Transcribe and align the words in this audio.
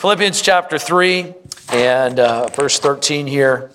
Philippians 0.00 0.40
chapter 0.40 0.78
3 0.78 1.34
and 1.74 2.18
uh, 2.18 2.46
verse 2.46 2.78
13 2.78 3.26
here. 3.26 3.70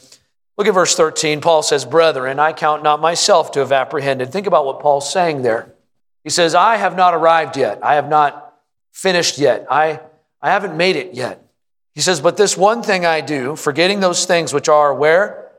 Look 0.58 0.66
at 0.66 0.74
verse 0.74 0.96
13. 0.96 1.40
Paul 1.40 1.62
says, 1.62 1.86
Brethren, 1.86 2.40
I 2.40 2.52
count 2.52 2.82
not 2.82 3.00
myself 3.00 3.52
to 3.52 3.60
have 3.60 3.72
apprehended. 3.72 4.32
Think 4.32 4.48
about 4.48 4.66
what 4.66 4.80
Paul's 4.80 5.14
saying 5.14 5.44
there. 5.44 5.76
He 6.24 6.32
says, 6.32 6.56
I 6.56 6.78
have 6.78 6.96
not 6.98 7.14
arrived 7.14 7.58
yet. 7.58 7.78
I 7.84 7.94
have 7.94 8.10
not 8.10 8.56
finished 8.92 9.38
yet. 9.38 9.68
I, 9.70 10.00
I 10.42 10.50
haven't 10.50 10.76
made 10.76 10.96
it 10.96 11.14
yet. 11.14 11.46
He 11.94 12.02
says, 12.02 12.22
But 12.22 12.38
this 12.38 12.58
one 12.58 12.82
thing 12.82 13.06
I 13.06 13.22
do, 13.22 13.56
forgetting 13.56 14.00
those 14.00 14.26
things 14.26 14.52
which 14.52 14.68
are 14.68 14.96
where? 14.96 15.52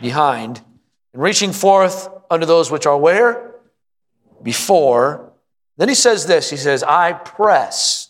Behind. 0.00 0.62
And 1.12 1.22
reaching 1.24 1.50
forth 1.50 2.08
unto 2.30 2.46
those 2.46 2.70
which 2.70 2.86
are 2.86 2.96
where? 2.96 3.56
Before. 4.44 5.32
Then 5.76 5.88
he 5.88 5.96
says 5.96 6.26
this 6.26 6.50
He 6.50 6.56
says, 6.56 6.84
I 6.84 7.14
press. 7.14 8.07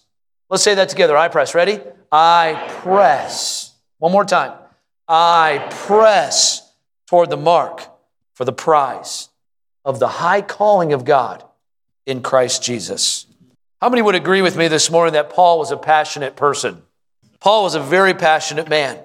Let's 0.50 0.62
say 0.62 0.74
that 0.74 0.88
together. 0.88 1.16
I 1.16 1.28
press. 1.28 1.54
Ready? 1.54 1.80
I 2.10 2.66
press. 2.82 3.74
One 3.98 4.12
more 4.12 4.24
time. 4.24 4.52
I 5.06 5.66
press 5.70 6.72
toward 7.06 7.30
the 7.30 7.36
mark 7.36 7.82
for 8.34 8.44
the 8.44 8.52
prize 8.52 9.28
of 9.84 9.98
the 9.98 10.08
high 10.08 10.42
calling 10.42 10.92
of 10.92 11.04
God 11.04 11.44
in 12.06 12.22
Christ 12.22 12.62
Jesus. 12.62 13.26
How 13.80 13.88
many 13.88 14.02
would 14.02 14.14
agree 14.14 14.42
with 14.42 14.56
me 14.56 14.68
this 14.68 14.90
morning 14.90 15.14
that 15.14 15.30
Paul 15.30 15.58
was 15.58 15.70
a 15.70 15.76
passionate 15.76 16.36
person? 16.36 16.82
Paul 17.40 17.62
was 17.62 17.74
a 17.74 17.80
very 17.80 18.14
passionate 18.14 18.68
man. 18.68 18.98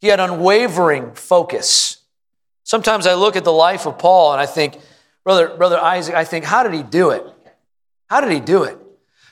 He 0.00 0.08
had 0.08 0.20
unwavering 0.20 1.14
focus. 1.14 1.98
Sometimes 2.64 3.06
I 3.06 3.14
look 3.14 3.36
at 3.36 3.44
the 3.44 3.52
life 3.52 3.86
of 3.86 3.98
Paul 3.98 4.32
and 4.32 4.40
I 4.40 4.46
think, 4.46 4.78
brother, 5.24 5.56
brother 5.56 5.78
Isaac, 5.78 6.14
I 6.14 6.24
think, 6.24 6.44
how 6.44 6.62
did 6.62 6.72
he 6.72 6.82
do 6.82 7.10
it? 7.10 7.24
How 8.08 8.20
did 8.20 8.32
he 8.32 8.40
do 8.40 8.64
it? 8.64 8.78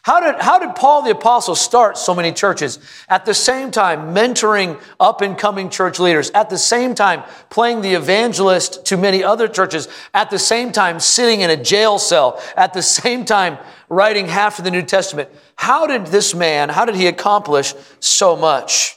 How 0.03 0.21
did, 0.21 0.41
how 0.41 0.59
did 0.59 0.75
Paul 0.75 1.03
the 1.03 1.11
Apostle 1.11 1.55
start 1.55 1.99
so 1.99 2.15
many 2.15 2.33
churches? 2.33 2.79
At 3.09 3.25
the 3.25 3.35
same 3.35 3.71
time, 3.71 4.15
mentoring 4.15 4.81
up 4.99 5.21
and 5.21 5.37
coming 5.37 5.71
church 5.71 5.99
leaders. 5.99 6.31
At 6.31 6.51
the 6.51 6.59
same 6.59 6.95
time, 6.95 7.25
playing 7.51 7.83
the 7.83 7.95
evangelist 7.95 8.87
to 8.87 8.97
many 8.97 9.23
other 9.25 9.49
churches. 9.49 9.89
At 10.15 10.31
the 10.31 10.39
same 10.39 10.73
time, 10.73 11.01
sitting 11.01 11.41
in 11.41 11.51
a 11.51 11.57
jail 11.57 11.99
cell. 11.99 12.41
At 12.57 12.73
the 12.73 12.83
same 12.83 13.25
time, 13.25 13.59
writing 13.89 14.29
half 14.29 14.59
of 14.59 14.65
the 14.65 14.71
New 14.71 14.83
Testament. 14.83 15.31
How 15.57 15.87
did 15.87 16.07
this 16.07 16.35
man, 16.35 16.69
how 16.69 16.85
did 16.85 16.95
he 16.95 17.07
accomplish 17.07 17.75
so 18.01 18.37
much? 18.37 18.97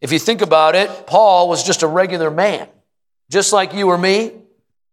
If 0.00 0.12
you 0.12 0.18
think 0.18 0.42
about 0.42 0.74
it, 0.74 1.06
Paul 1.06 1.48
was 1.48 1.64
just 1.64 1.82
a 1.82 1.86
regular 1.86 2.30
man, 2.30 2.68
just 3.30 3.52
like 3.52 3.72
you 3.72 3.88
or 3.88 3.96
me. 3.96 4.32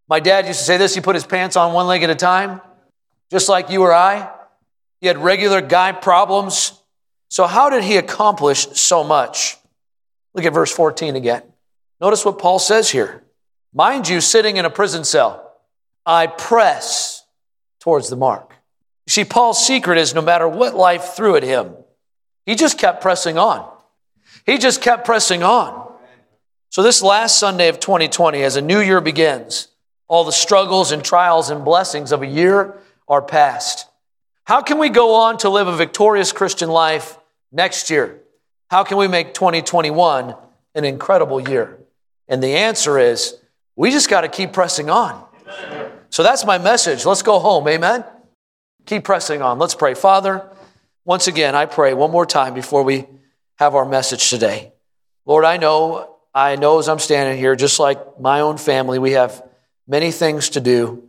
My 0.07 0.19
dad 0.19 0.47
used 0.47 0.59
to 0.59 0.65
say 0.65 0.77
this 0.77 0.95
he 0.95 1.01
put 1.01 1.15
his 1.15 1.25
pants 1.25 1.55
on 1.55 1.73
one 1.73 1.87
leg 1.87 2.03
at 2.03 2.09
a 2.09 2.15
time, 2.15 2.61
just 3.29 3.49
like 3.49 3.69
you 3.69 3.81
or 3.81 3.93
I. 3.93 4.29
He 5.01 5.07
had 5.07 5.17
regular 5.17 5.61
guy 5.61 5.91
problems. 5.91 6.73
So, 7.29 7.47
how 7.47 7.69
did 7.69 7.83
he 7.83 7.97
accomplish 7.97 8.67
so 8.73 9.03
much? 9.03 9.57
Look 10.33 10.45
at 10.45 10.53
verse 10.53 10.71
14 10.71 11.15
again. 11.15 11.43
Notice 12.01 12.25
what 12.25 12.39
Paul 12.39 12.59
says 12.59 12.89
here. 12.89 13.23
Mind 13.73 14.07
you, 14.07 14.21
sitting 14.21 14.57
in 14.57 14.65
a 14.65 14.69
prison 14.69 15.03
cell, 15.03 15.53
I 16.05 16.27
press 16.27 17.25
towards 17.79 18.09
the 18.09 18.15
mark. 18.15 18.51
You 19.05 19.11
see, 19.11 19.25
Paul's 19.25 19.65
secret 19.65 19.97
is 19.97 20.13
no 20.13 20.21
matter 20.21 20.47
what 20.47 20.75
life 20.75 21.13
threw 21.15 21.35
at 21.35 21.43
him, 21.43 21.75
he 22.45 22.55
just 22.55 22.77
kept 22.77 23.01
pressing 23.01 23.37
on. 23.37 23.69
He 24.45 24.57
just 24.57 24.81
kept 24.81 25.05
pressing 25.05 25.43
on. 25.43 25.91
So, 26.69 26.83
this 26.83 27.01
last 27.01 27.39
Sunday 27.39 27.67
of 27.67 27.79
2020, 27.79 28.43
as 28.43 28.55
a 28.55 28.61
new 28.61 28.79
year 28.79 29.01
begins, 29.01 29.67
all 30.07 30.23
the 30.23 30.31
struggles 30.31 30.91
and 30.91 31.03
trials 31.03 31.49
and 31.49 31.65
blessings 31.65 32.11
of 32.11 32.21
a 32.21 32.27
year 32.27 32.77
are 33.07 33.21
past. 33.21 33.88
How 34.49 34.63
can 34.63 34.79
we 34.79 34.89
go 34.89 35.13
on 35.13 35.37
to 35.37 35.49
live 35.49 35.67
a 35.67 35.75
victorious 35.75 36.31
Christian 36.31 36.69
life 36.69 37.19
next 37.51 37.91
year? 37.91 38.19
How 38.71 38.83
can 38.83 38.97
we 38.97 39.07
make 39.07 39.35
2021 39.35 40.35
an 40.73 40.85
incredible 40.85 41.39
year? 41.39 41.77
And 42.27 42.41
the 42.41 42.55
answer 42.55 42.97
is 42.97 43.35
we 43.75 43.91
just 43.91 44.09
got 44.09 44.21
to 44.21 44.27
keep 44.27 44.51
pressing 44.51 44.89
on. 44.89 45.23
So 46.09 46.23
that's 46.23 46.47
my 46.47 46.57
message. 46.57 47.05
Let's 47.05 47.21
go 47.21 47.37
home. 47.37 47.67
Amen. 47.67 48.03
Keep 48.87 49.03
pressing 49.03 49.43
on. 49.43 49.59
Let's 49.59 49.75
pray. 49.75 49.93
Father, 49.93 50.49
once 51.05 51.27
again, 51.27 51.53
I 51.53 51.67
pray 51.67 51.93
one 51.93 52.09
more 52.09 52.25
time 52.25 52.55
before 52.55 52.81
we 52.81 53.05
have 53.59 53.75
our 53.75 53.85
message 53.85 54.31
today. 54.31 54.73
Lord, 55.27 55.45
I 55.45 55.57
know, 55.57 56.15
I 56.33 56.55
know 56.55 56.79
as 56.79 56.89
I'm 56.89 56.97
standing 56.97 57.37
here, 57.37 57.55
just 57.55 57.79
like 57.79 58.19
my 58.19 58.39
own 58.39 58.57
family, 58.57 58.97
we 58.97 59.11
have 59.11 59.47
many 59.87 60.11
things 60.11 60.49
to 60.49 60.59
do, 60.59 61.07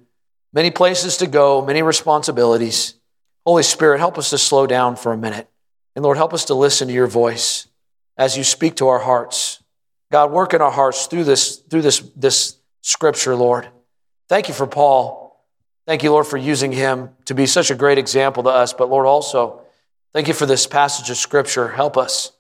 many 0.52 0.70
places 0.70 1.16
to 1.16 1.26
go, 1.26 1.64
many 1.64 1.80
responsibilities. 1.80 2.96
Holy 3.46 3.62
Spirit, 3.62 3.98
help 3.98 4.18
us 4.18 4.30
to 4.30 4.38
slow 4.38 4.66
down 4.66 4.96
for 4.96 5.12
a 5.12 5.16
minute. 5.16 5.48
And 5.96 6.04
Lord, 6.04 6.16
help 6.16 6.32
us 6.34 6.46
to 6.46 6.54
listen 6.54 6.88
to 6.88 6.94
your 6.94 7.06
voice 7.06 7.66
as 8.16 8.36
you 8.36 8.44
speak 8.44 8.76
to 8.76 8.88
our 8.88 8.98
hearts. 8.98 9.62
God, 10.12 10.30
work 10.30 10.54
in 10.54 10.60
our 10.60 10.70
hearts 10.70 11.06
through 11.06 11.24
this, 11.24 11.56
through 11.56 11.82
this, 11.82 12.00
this 12.16 12.56
scripture, 12.82 13.34
Lord. 13.34 13.68
Thank 14.28 14.48
you 14.48 14.54
for 14.54 14.66
Paul. 14.66 15.44
Thank 15.86 16.02
you, 16.02 16.12
Lord, 16.12 16.26
for 16.26 16.36
using 16.36 16.72
him 16.72 17.10
to 17.24 17.34
be 17.34 17.46
such 17.46 17.70
a 17.70 17.74
great 17.74 17.98
example 17.98 18.42
to 18.44 18.50
us. 18.50 18.72
But 18.72 18.90
Lord, 18.90 19.06
also, 19.06 19.62
thank 20.12 20.28
you 20.28 20.34
for 20.34 20.46
this 20.46 20.66
passage 20.66 21.10
of 21.10 21.16
scripture. 21.16 21.68
Help 21.68 21.96
us, 21.96 22.32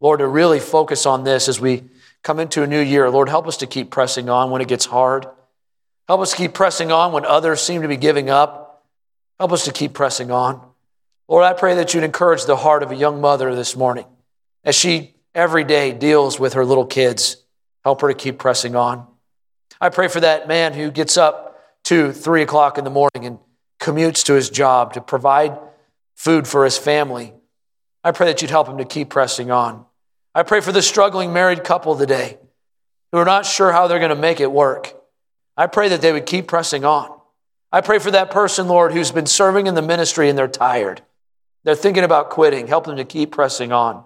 Lord, 0.00 0.20
to 0.20 0.26
really 0.26 0.58
focus 0.58 1.06
on 1.06 1.22
this 1.24 1.48
as 1.48 1.60
we 1.60 1.84
come 2.22 2.40
into 2.40 2.62
a 2.62 2.66
new 2.66 2.80
year. 2.80 3.10
Lord, 3.10 3.28
help 3.28 3.46
us 3.46 3.58
to 3.58 3.66
keep 3.66 3.90
pressing 3.90 4.28
on 4.28 4.50
when 4.50 4.60
it 4.60 4.68
gets 4.68 4.86
hard. 4.86 5.26
Help 6.08 6.20
us 6.20 6.34
keep 6.34 6.54
pressing 6.54 6.90
on 6.90 7.12
when 7.12 7.24
others 7.24 7.60
seem 7.60 7.82
to 7.82 7.88
be 7.88 7.96
giving 7.96 8.30
up. 8.30 8.69
Help 9.40 9.52
us 9.52 9.64
to 9.64 9.72
keep 9.72 9.94
pressing 9.94 10.30
on. 10.30 10.60
Lord, 11.26 11.44
I 11.44 11.54
pray 11.54 11.76
that 11.76 11.94
you'd 11.94 12.04
encourage 12.04 12.44
the 12.44 12.56
heart 12.56 12.82
of 12.82 12.90
a 12.90 12.94
young 12.94 13.22
mother 13.22 13.54
this 13.54 13.74
morning 13.74 14.04
as 14.64 14.74
she 14.74 15.14
every 15.34 15.64
day 15.64 15.92
deals 15.92 16.38
with 16.38 16.52
her 16.52 16.64
little 16.66 16.84
kids. 16.84 17.42
Help 17.82 18.02
her 18.02 18.08
to 18.08 18.14
keep 18.14 18.38
pressing 18.38 18.76
on. 18.76 19.06
I 19.80 19.88
pray 19.88 20.08
for 20.08 20.20
that 20.20 20.46
man 20.46 20.74
who 20.74 20.90
gets 20.90 21.16
up 21.16 21.58
two, 21.84 22.12
three 22.12 22.42
o'clock 22.42 22.76
in 22.76 22.84
the 22.84 22.90
morning 22.90 23.24
and 23.24 23.38
commutes 23.80 24.22
to 24.26 24.34
his 24.34 24.50
job 24.50 24.92
to 24.92 25.00
provide 25.00 25.58
food 26.16 26.46
for 26.46 26.66
his 26.66 26.76
family. 26.76 27.32
I 28.04 28.12
pray 28.12 28.26
that 28.26 28.42
you'd 28.42 28.50
help 28.50 28.68
him 28.68 28.76
to 28.76 28.84
keep 28.84 29.08
pressing 29.08 29.50
on. 29.50 29.86
I 30.34 30.42
pray 30.42 30.60
for 30.60 30.70
the 30.70 30.82
struggling 30.82 31.32
married 31.32 31.64
couple 31.64 31.96
today 31.96 32.36
who 33.10 33.16
are 33.16 33.24
not 33.24 33.46
sure 33.46 33.72
how 33.72 33.86
they're 33.86 34.00
going 34.00 34.10
to 34.10 34.16
make 34.16 34.40
it 34.40 34.52
work. 34.52 34.94
I 35.56 35.66
pray 35.66 35.88
that 35.88 36.02
they 36.02 36.12
would 36.12 36.26
keep 36.26 36.46
pressing 36.46 36.84
on. 36.84 37.19
I 37.72 37.80
pray 37.80 37.98
for 37.98 38.10
that 38.10 38.30
person, 38.30 38.66
Lord, 38.66 38.92
who's 38.92 39.12
been 39.12 39.26
serving 39.26 39.66
in 39.66 39.74
the 39.74 39.82
ministry 39.82 40.28
and 40.28 40.36
they're 40.36 40.48
tired. 40.48 41.02
They're 41.64 41.74
thinking 41.74 42.04
about 42.04 42.30
quitting. 42.30 42.66
Help 42.66 42.86
them 42.86 42.96
to 42.96 43.04
keep 43.04 43.30
pressing 43.32 43.72
on. 43.72 44.04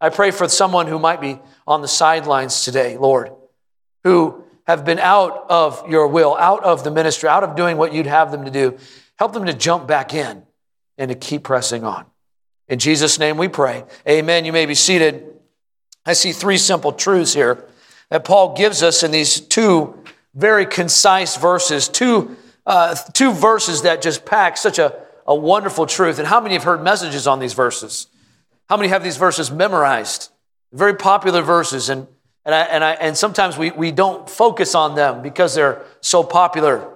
I 0.00 0.10
pray 0.10 0.30
for 0.30 0.48
someone 0.48 0.86
who 0.86 0.98
might 0.98 1.20
be 1.20 1.40
on 1.66 1.82
the 1.82 1.88
sidelines 1.88 2.62
today, 2.64 2.98
Lord, 2.98 3.32
who 4.04 4.44
have 4.66 4.84
been 4.84 4.98
out 4.98 5.46
of 5.48 5.88
your 5.88 6.08
will, 6.08 6.36
out 6.36 6.62
of 6.62 6.84
the 6.84 6.90
ministry, 6.90 7.28
out 7.28 7.42
of 7.42 7.56
doing 7.56 7.76
what 7.76 7.92
you'd 7.92 8.06
have 8.06 8.30
them 8.30 8.44
to 8.44 8.50
do. 8.50 8.76
Help 9.18 9.32
them 9.32 9.46
to 9.46 9.54
jump 9.54 9.86
back 9.86 10.14
in 10.14 10.42
and 10.98 11.08
to 11.08 11.14
keep 11.14 11.42
pressing 11.42 11.84
on. 11.84 12.04
In 12.68 12.78
Jesus' 12.78 13.18
name 13.18 13.36
we 13.36 13.48
pray. 13.48 13.84
Amen. 14.08 14.44
You 14.44 14.52
may 14.52 14.66
be 14.66 14.74
seated. 14.74 15.24
I 16.06 16.12
see 16.12 16.32
three 16.32 16.58
simple 16.58 16.92
truths 16.92 17.34
here 17.34 17.64
that 18.10 18.24
Paul 18.24 18.56
gives 18.56 18.82
us 18.82 19.02
in 19.02 19.10
these 19.10 19.40
two 19.40 20.02
very 20.34 20.66
concise 20.66 21.36
verses, 21.36 21.88
two 21.88 22.36
uh, 22.66 22.94
two 23.12 23.32
verses 23.32 23.82
that 23.82 24.02
just 24.02 24.24
pack 24.24 24.56
such 24.56 24.78
a, 24.78 24.94
a 25.26 25.34
wonderful 25.34 25.86
truth. 25.86 26.18
And 26.18 26.28
how 26.28 26.40
many 26.40 26.54
have 26.54 26.64
heard 26.64 26.82
messages 26.82 27.26
on 27.26 27.38
these 27.38 27.52
verses? 27.52 28.06
How 28.68 28.76
many 28.76 28.88
have 28.88 29.04
these 29.04 29.16
verses 29.16 29.50
memorized? 29.50 30.30
Very 30.72 30.94
popular 30.94 31.42
verses, 31.42 31.88
and, 31.88 32.06
and, 32.44 32.54
I, 32.54 32.60
and, 32.62 32.84
I, 32.84 32.92
and 32.92 33.16
sometimes 33.16 33.56
we, 33.56 33.70
we 33.70 33.92
don't 33.92 34.28
focus 34.28 34.74
on 34.74 34.94
them 34.94 35.22
because 35.22 35.54
they're 35.54 35.82
so 36.00 36.24
popular. 36.24 36.90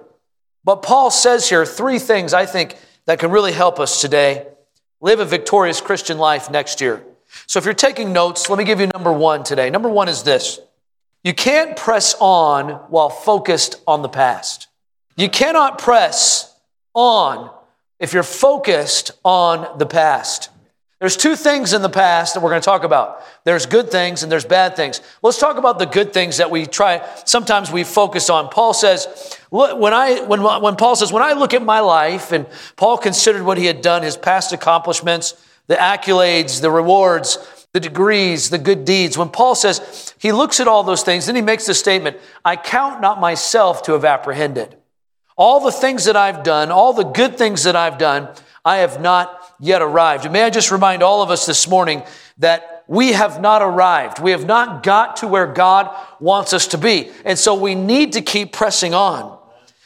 But 0.63 0.77
Paul 0.77 1.11
says 1.11 1.47
here 1.47 1.65
three 1.65 1.99
things 1.99 2.33
I 2.33 2.45
think 2.45 2.75
that 3.05 3.19
can 3.19 3.31
really 3.31 3.53
help 3.53 3.79
us 3.79 4.01
today 4.01 4.47
live 5.01 5.19
a 5.19 5.25
victorious 5.25 5.81
Christian 5.81 6.17
life 6.17 6.51
next 6.51 6.81
year. 6.81 7.03
So 7.47 7.59
if 7.59 7.65
you're 7.65 7.73
taking 7.73 8.11
notes, 8.11 8.49
let 8.49 8.57
me 8.57 8.65
give 8.65 8.79
you 8.79 8.87
number 8.87 9.13
one 9.13 9.43
today. 9.43 9.69
Number 9.69 9.89
one 9.89 10.09
is 10.09 10.23
this 10.23 10.59
you 11.23 11.33
can't 11.33 11.75
press 11.75 12.15
on 12.19 12.69
while 12.89 13.09
focused 13.09 13.75
on 13.85 14.01
the 14.01 14.09
past. 14.09 14.68
You 15.19 15.27
cannot 15.27 15.79
press 15.79 16.57
on 16.93 17.51
if 17.99 18.13
you're 18.13 18.23
focused 18.23 19.11
on 19.25 19.77
the 19.77 19.85
past. 19.85 20.49
There's 21.01 21.17
two 21.17 21.35
things 21.35 21.73
in 21.73 21.81
the 21.81 21.89
past 21.89 22.33
that 22.33 22.39
we're 22.39 22.51
going 22.51 22.61
to 22.61 22.65
talk 22.65 22.85
about. 22.85 23.21
There's 23.43 23.65
good 23.65 23.91
things 23.91 24.23
and 24.23 24.31
there's 24.31 24.45
bad 24.45 24.77
things. 24.77 25.01
Let's 25.21 25.37
talk 25.37 25.57
about 25.57 25.77
the 25.77 25.87
good 25.87 26.13
things 26.13 26.37
that 26.37 26.49
we 26.49 26.65
try, 26.65 27.05
sometimes 27.25 27.69
we 27.69 27.83
focus 27.83 28.29
on. 28.29 28.47
Paul 28.47 28.73
says, 28.73 29.37
when 29.49 29.93
I, 29.93 30.21
when, 30.21 30.41
when 30.41 30.77
Paul 30.77 30.95
says, 30.95 31.11
when 31.11 31.21
I 31.21 31.33
look 31.33 31.53
at 31.53 31.63
my 31.63 31.81
life, 31.81 32.31
and 32.31 32.45
Paul 32.77 32.97
considered 32.97 33.43
what 33.43 33.57
he 33.57 33.65
had 33.65 33.81
done, 33.81 34.03
his 34.03 34.15
past 34.15 34.53
accomplishments, 34.53 35.33
the 35.67 35.75
accolades, 35.75 36.61
the 36.61 36.71
rewards, 36.71 37.65
the 37.73 37.81
degrees, 37.81 38.51
the 38.51 38.57
good 38.57 38.85
deeds. 38.85 39.17
When 39.17 39.29
Paul 39.29 39.55
says, 39.55 40.15
he 40.17 40.31
looks 40.31 40.61
at 40.61 40.69
all 40.69 40.83
those 40.83 41.03
things, 41.03 41.25
then 41.25 41.35
he 41.35 41.41
makes 41.41 41.65
the 41.65 41.73
statement, 41.73 42.15
I 42.45 42.55
count 42.55 43.01
not 43.01 43.19
myself 43.19 43.83
to 43.83 43.91
have 43.91 44.05
apprehended. 44.05 44.77
All 45.39 45.61
the 45.61 45.71
things 45.71 46.03
that 46.03 46.17
I've 46.17 46.43
done, 46.43 46.69
all 46.69 46.91
the 46.91 47.05
good 47.05 47.37
things 47.37 47.63
that 47.63 47.77
I've 47.77 47.97
done, 47.97 48.27
I 48.65 48.79
have 48.79 48.99
not 48.99 49.41
yet 49.57 49.81
arrived. 49.81 50.25
And 50.25 50.33
may 50.33 50.43
I 50.43 50.49
just 50.49 50.69
remind 50.69 51.01
all 51.01 51.21
of 51.21 51.29
us 51.31 51.45
this 51.45 51.65
morning 51.65 52.03
that 52.39 52.83
we 52.87 53.13
have 53.13 53.39
not 53.39 53.61
arrived. 53.61 54.19
We 54.19 54.31
have 54.31 54.45
not 54.45 54.83
got 54.83 55.15
to 55.17 55.29
where 55.29 55.47
God 55.47 55.95
wants 56.19 56.51
us 56.51 56.67
to 56.67 56.77
be. 56.77 57.09
And 57.23 57.39
so 57.39 57.55
we 57.55 57.73
need 57.73 58.13
to 58.13 58.21
keep 58.21 58.51
pressing 58.51 58.93
on. 58.93 59.39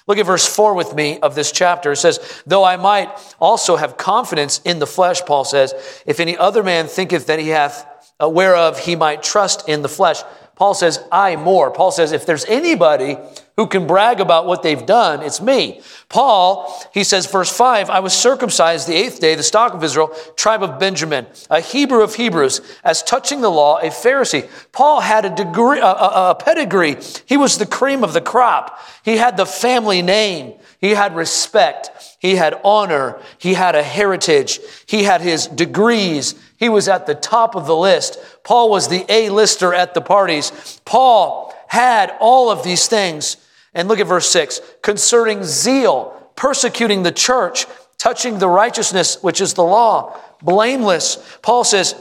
Look 0.08 0.18
at 0.18 0.26
verse 0.26 0.48
4 0.48 0.74
with 0.74 0.96
me 0.96 1.20
of 1.20 1.36
this 1.36 1.52
chapter. 1.52 1.92
It 1.92 1.98
says, 1.98 2.42
Though 2.48 2.64
I 2.64 2.78
might 2.78 3.12
also 3.40 3.76
have 3.76 3.96
confidence 3.96 4.60
in 4.66 4.80
the 4.80 4.88
flesh, 4.88 5.22
Paul 5.22 5.46
says, 5.46 5.76
if 6.08 6.20
any 6.20 6.36
other 6.36 6.64
man 6.64 6.88
thinketh 6.88 7.28
that 7.28 7.38
he 7.38 7.50
hath, 7.50 7.86
whereof 8.20 8.80
he 8.80 8.96
might 8.96 9.22
trust 9.22 9.70
in 9.70 9.84
the 9.84 9.90
flesh. 9.90 10.24
Paul 10.56 10.74
says, 10.74 11.00
I 11.12 11.36
more. 11.36 11.70
Paul 11.70 11.92
says, 11.92 12.12
if 12.12 12.26
there's 12.26 12.46
anybody 12.46 13.18
who 13.56 13.68
can 13.68 13.86
brag 13.86 14.20
about 14.20 14.48
what 14.48 14.64
they've 14.64 14.86
done, 14.86 15.22
it's 15.22 15.40
me. 15.40 15.82
Paul, 16.10 16.74
he 16.92 17.04
says, 17.04 17.28
verse 17.28 17.56
5, 17.56 17.90
I 17.90 18.00
was 18.00 18.14
circumcised 18.14 18.88
the 18.88 18.96
eighth 18.96 19.20
day, 19.20 19.36
the 19.36 19.44
stock 19.44 19.74
of 19.74 19.84
Israel, 19.84 20.08
tribe 20.36 20.64
of 20.64 20.80
Benjamin, 20.80 21.28
a 21.52 21.62
Hebrew 21.62 22.02
of 22.02 22.16
Hebrews, 22.16 22.62
as 22.84 23.04
touching 23.04 23.42
the 23.42 23.52
law, 23.52 23.78
a 23.78 23.90
Pharisee. 23.90 24.50
Paul 24.72 25.02
had 25.02 25.26
a 25.26 25.36
degree, 25.36 25.80
a, 25.80 25.86
a, 25.86 26.32
a 26.32 26.36
pedigree. 26.36 26.98
He 27.28 27.38
was 27.38 27.60
the 27.60 27.68
cream 27.68 28.04
of 28.04 28.14
the 28.14 28.22
crop. 28.22 28.80
He 29.04 29.18
had 29.18 29.38
the 29.38 29.46
family 29.46 30.02
name. 30.02 30.54
He 30.80 30.92
had 30.92 31.16
respect. 31.16 32.18
He 32.20 32.36
had 32.36 32.60
honor. 32.64 33.22
He 33.38 33.54
had 33.54 33.76
a 33.76 33.84
heritage. 33.84 34.60
He 34.88 35.04
had 35.04 35.22
his 35.22 35.46
degrees. 35.46 36.36
He 36.58 36.70
was 36.70 36.88
at 36.88 37.06
the 37.06 37.16
top 37.16 37.56
of 37.56 37.68
the 37.68 37.76
list. 37.76 38.18
Paul 38.44 38.70
was 38.70 38.88
the 38.88 39.06
A-lister 39.10 39.74
at 39.74 39.94
the 39.94 40.02
parties. 40.02 40.82
Paul 40.86 41.54
had 41.74 42.16
all 42.20 42.52
of 42.52 42.64
these 42.64 42.86
things. 42.86 43.36
And 43.74 43.88
look 43.88 44.00
at 44.00 44.06
verse 44.06 44.30
6 44.30 44.62
concerning 44.84 45.44
zeal, 45.44 46.31
persecuting 46.36 47.02
the 47.02 47.12
church, 47.12 47.66
touching 47.98 48.38
the 48.38 48.48
righteousness 48.48 49.18
which 49.24 49.42
is 49.42 49.56
the 49.56 49.64
law, 49.64 50.16
blameless. 50.44 51.18
Paul 51.42 51.64
says, 51.64 51.96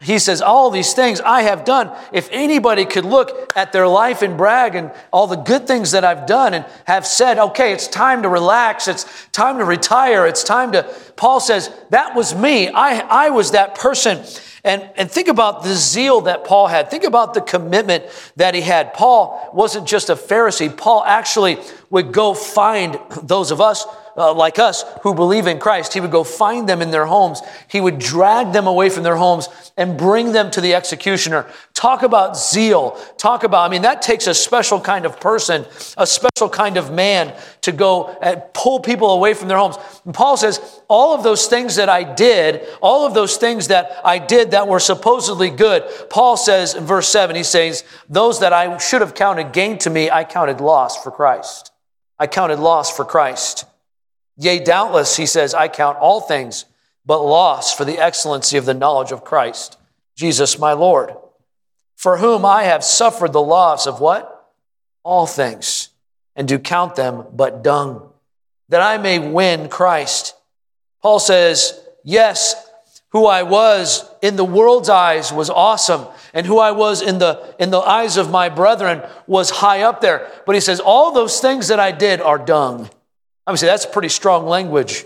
he 0.00 0.18
says, 0.18 0.42
All 0.42 0.68
these 0.68 0.94
things 0.94 1.20
I 1.20 1.42
have 1.42 1.64
done. 1.64 1.96
If 2.12 2.28
anybody 2.32 2.84
could 2.84 3.04
look 3.04 3.52
at 3.54 3.70
their 3.72 3.86
life 3.86 4.20
and 4.20 4.36
brag 4.36 4.74
and 4.74 4.90
all 5.12 5.28
the 5.28 5.36
good 5.36 5.68
things 5.68 5.92
that 5.92 6.04
I've 6.04 6.26
done 6.26 6.52
and 6.52 6.66
have 6.84 7.06
said, 7.06 7.38
okay, 7.38 7.72
it's 7.72 7.86
time 7.86 8.22
to 8.22 8.28
relax, 8.28 8.88
it's 8.88 9.06
time 9.30 9.58
to 9.58 9.64
retire, 9.64 10.26
it's 10.26 10.42
time 10.42 10.72
to. 10.72 10.82
Paul 11.14 11.38
says, 11.38 11.70
That 11.90 12.16
was 12.16 12.34
me. 12.34 12.68
I, 12.68 12.98
I 12.98 13.30
was 13.30 13.52
that 13.52 13.76
person. 13.76 14.24
And, 14.64 14.88
and 14.96 15.10
think 15.10 15.28
about 15.28 15.62
the 15.62 15.74
zeal 15.74 16.22
that 16.22 16.44
Paul 16.44 16.68
had. 16.68 16.90
Think 16.90 17.04
about 17.04 17.34
the 17.34 17.42
commitment 17.42 18.04
that 18.36 18.54
he 18.54 18.62
had. 18.62 18.94
Paul 18.94 19.50
wasn't 19.52 19.86
just 19.86 20.08
a 20.08 20.14
Pharisee, 20.14 20.74
Paul 20.74 21.04
actually 21.04 21.58
would 21.90 22.12
go 22.12 22.32
find 22.32 22.98
those 23.22 23.50
of 23.50 23.60
us 23.60 23.86
uh, 24.16 24.32
like 24.32 24.58
us 24.58 24.84
who 25.02 25.14
believe 25.14 25.46
in 25.46 25.58
Christ, 25.58 25.94
he 25.94 26.00
would 26.00 26.10
go 26.10 26.24
find 26.24 26.68
them 26.68 26.80
in 26.80 26.90
their 26.90 27.06
homes. 27.06 27.42
He 27.68 27.80
would 27.80 27.98
drag 27.98 28.52
them 28.52 28.66
away 28.66 28.90
from 28.90 29.02
their 29.02 29.16
homes 29.16 29.48
and 29.76 29.98
bring 29.98 30.32
them 30.32 30.50
to 30.52 30.60
the 30.60 30.74
executioner. 30.74 31.50
Talk 31.74 32.02
about 32.02 32.36
zeal. 32.36 32.92
Talk 33.18 33.42
about, 33.44 33.68
I 33.68 33.68
mean, 33.68 33.82
that 33.82 34.02
takes 34.02 34.26
a 34.26 34.34
special 34.34 34.80
kind 34.80 35.04
of 35.04 35.18
person, 35.18 35.66
a 35.96 36.06
special 36.06 36.48
kind 36.48 36.76
of 36.76 36.92
man 36.92 37.34
to 37.62 37.72
go 37.72 38.16
and 38.22 38.42
pull 38.52 38.80
people 38.80 39.10
away 39.10 39.34
from 39.34 39.48
their 39.48 39.58
homes. 39.58 39.76
And 40.04 40.14
Paul 40.14 40.36
says, 40.36 40.80
all 40.88 41.14
of 41.14 41.22
those 41.22 41.46
things 41.46 41.76
that 41.76 41.88
I 41.88 42.04
did, 42.04 42.66
all 42.80 43.06
of 43.06 43.14
those 43.14 43.36
things 43.36 43.68
that 43.68 44.00
I 44.04 44.18
did 44.18 44.52
that 44.52 44.68
were 44.68 44.80
supposedly 44.80 45.50
good, 45.50 45.84
Paul 46.10 46.36
says 46.36 46.74
in 46.74 46.84
verse 46.84 47.08
7, 47.08 47.34
he 47.34 47.42
says, 47.42 47.84
those 48.08 48.40
that 48.40 48.52
I 48.52 48.78
should 48.78 49.00
have 49.00 49.14
counted 49.14 49.52
gain 49.52 49.78
to 49.78 49.90
me, 49.90 50.10
I 50.10 50.24
counted 50.24 50.60
loss 50.60 51.02
for 51.02 51.10
Christ. 51.10 51.72
I 52.18 52.26
counted 52.28 52.60
loss 52.60 52.94
for 52.94 53.04
Christ. 53.04 53.64
Yea, 54.36 54.58
doubtless, 54.58 55.16
he 55.16 55.26
says, 55.26 55.54
I 55.54 55.68
count 55.68 55.98
all 55.98 56.20
things 56.20 56.64
but 57.06 57.22
loss 57.22 57.74
for 57.74 57.84
the 57.84 57.98
excellency 57.98 58.56
of 58.56 58.64
the 58.64 58.74
knowledge 58.74 59.12
of 59.12 59.24
Christ, 59.24 59.78
Jesus 60.16 60.58
my 60.58 60.72
Lord, 60.72 61.14
for 61.96 62.18
whom 62.18 62.44
I 62.44 62.64
have 62.64 62.82
suffered 62.82 63.32
the 63.32 63.42
loss 63.42 63.86
of 63.86 64.00
what? 64.00 64.52
All 65.02 65.26
things, 65.26 65.90
and 66.34 66.48
do 66.48 66.58
count 66.58 66.96
them 66.96 67.26
but 67.32 67.62
dung, 67.62 68.10
that 68.70 68.80
I 68.80 68.98
may 68.98 69.18
win 69.18 69.68
Christ. 69.68 70.34
Paul 71.02 71.18
says, 71.18 71.78
Yes, 72.02 72.54
who 73.10 73.26
I 73.26 73.42
was 73.42 74.08
in 74.22 74.36
the 74.36 74.44
world's 74.44 74.88
eyes 74.88 75.32
was 75.32 75.50
awesome, 75.50 76.06
and 76.32 76.46
who 76.46 76.58
I 76.58 76.72
was 76.72 77.02
in 77.02 77.18
the, 77.18 77.54
in 77.58 77.70
the 77.70 77.80
eyes 77.80 78.16
of 78.16 78.30
my 78.30 78.48
brethren 78.48 79.02
was 79.26 79.50
high 79.50 79.82
up 79.82 80.00
there. 80.00 80.30
But 80.46 80.54
he 80.54 80.60
says, 80.60 80.80
All 80.80 81.12
those 81.12 81.38
things 81.40 81.68
that 81.68 81.78
I 81.78 81.92
did 81.92 82.20
are 82.20 82.38
dung 82.38 82.88
I 83.46 83.54
say 83.56 83.66
that's 83.66 83.86
pretty 83.86 84.08
strong 84.08 84.46
language. 84.46 85.04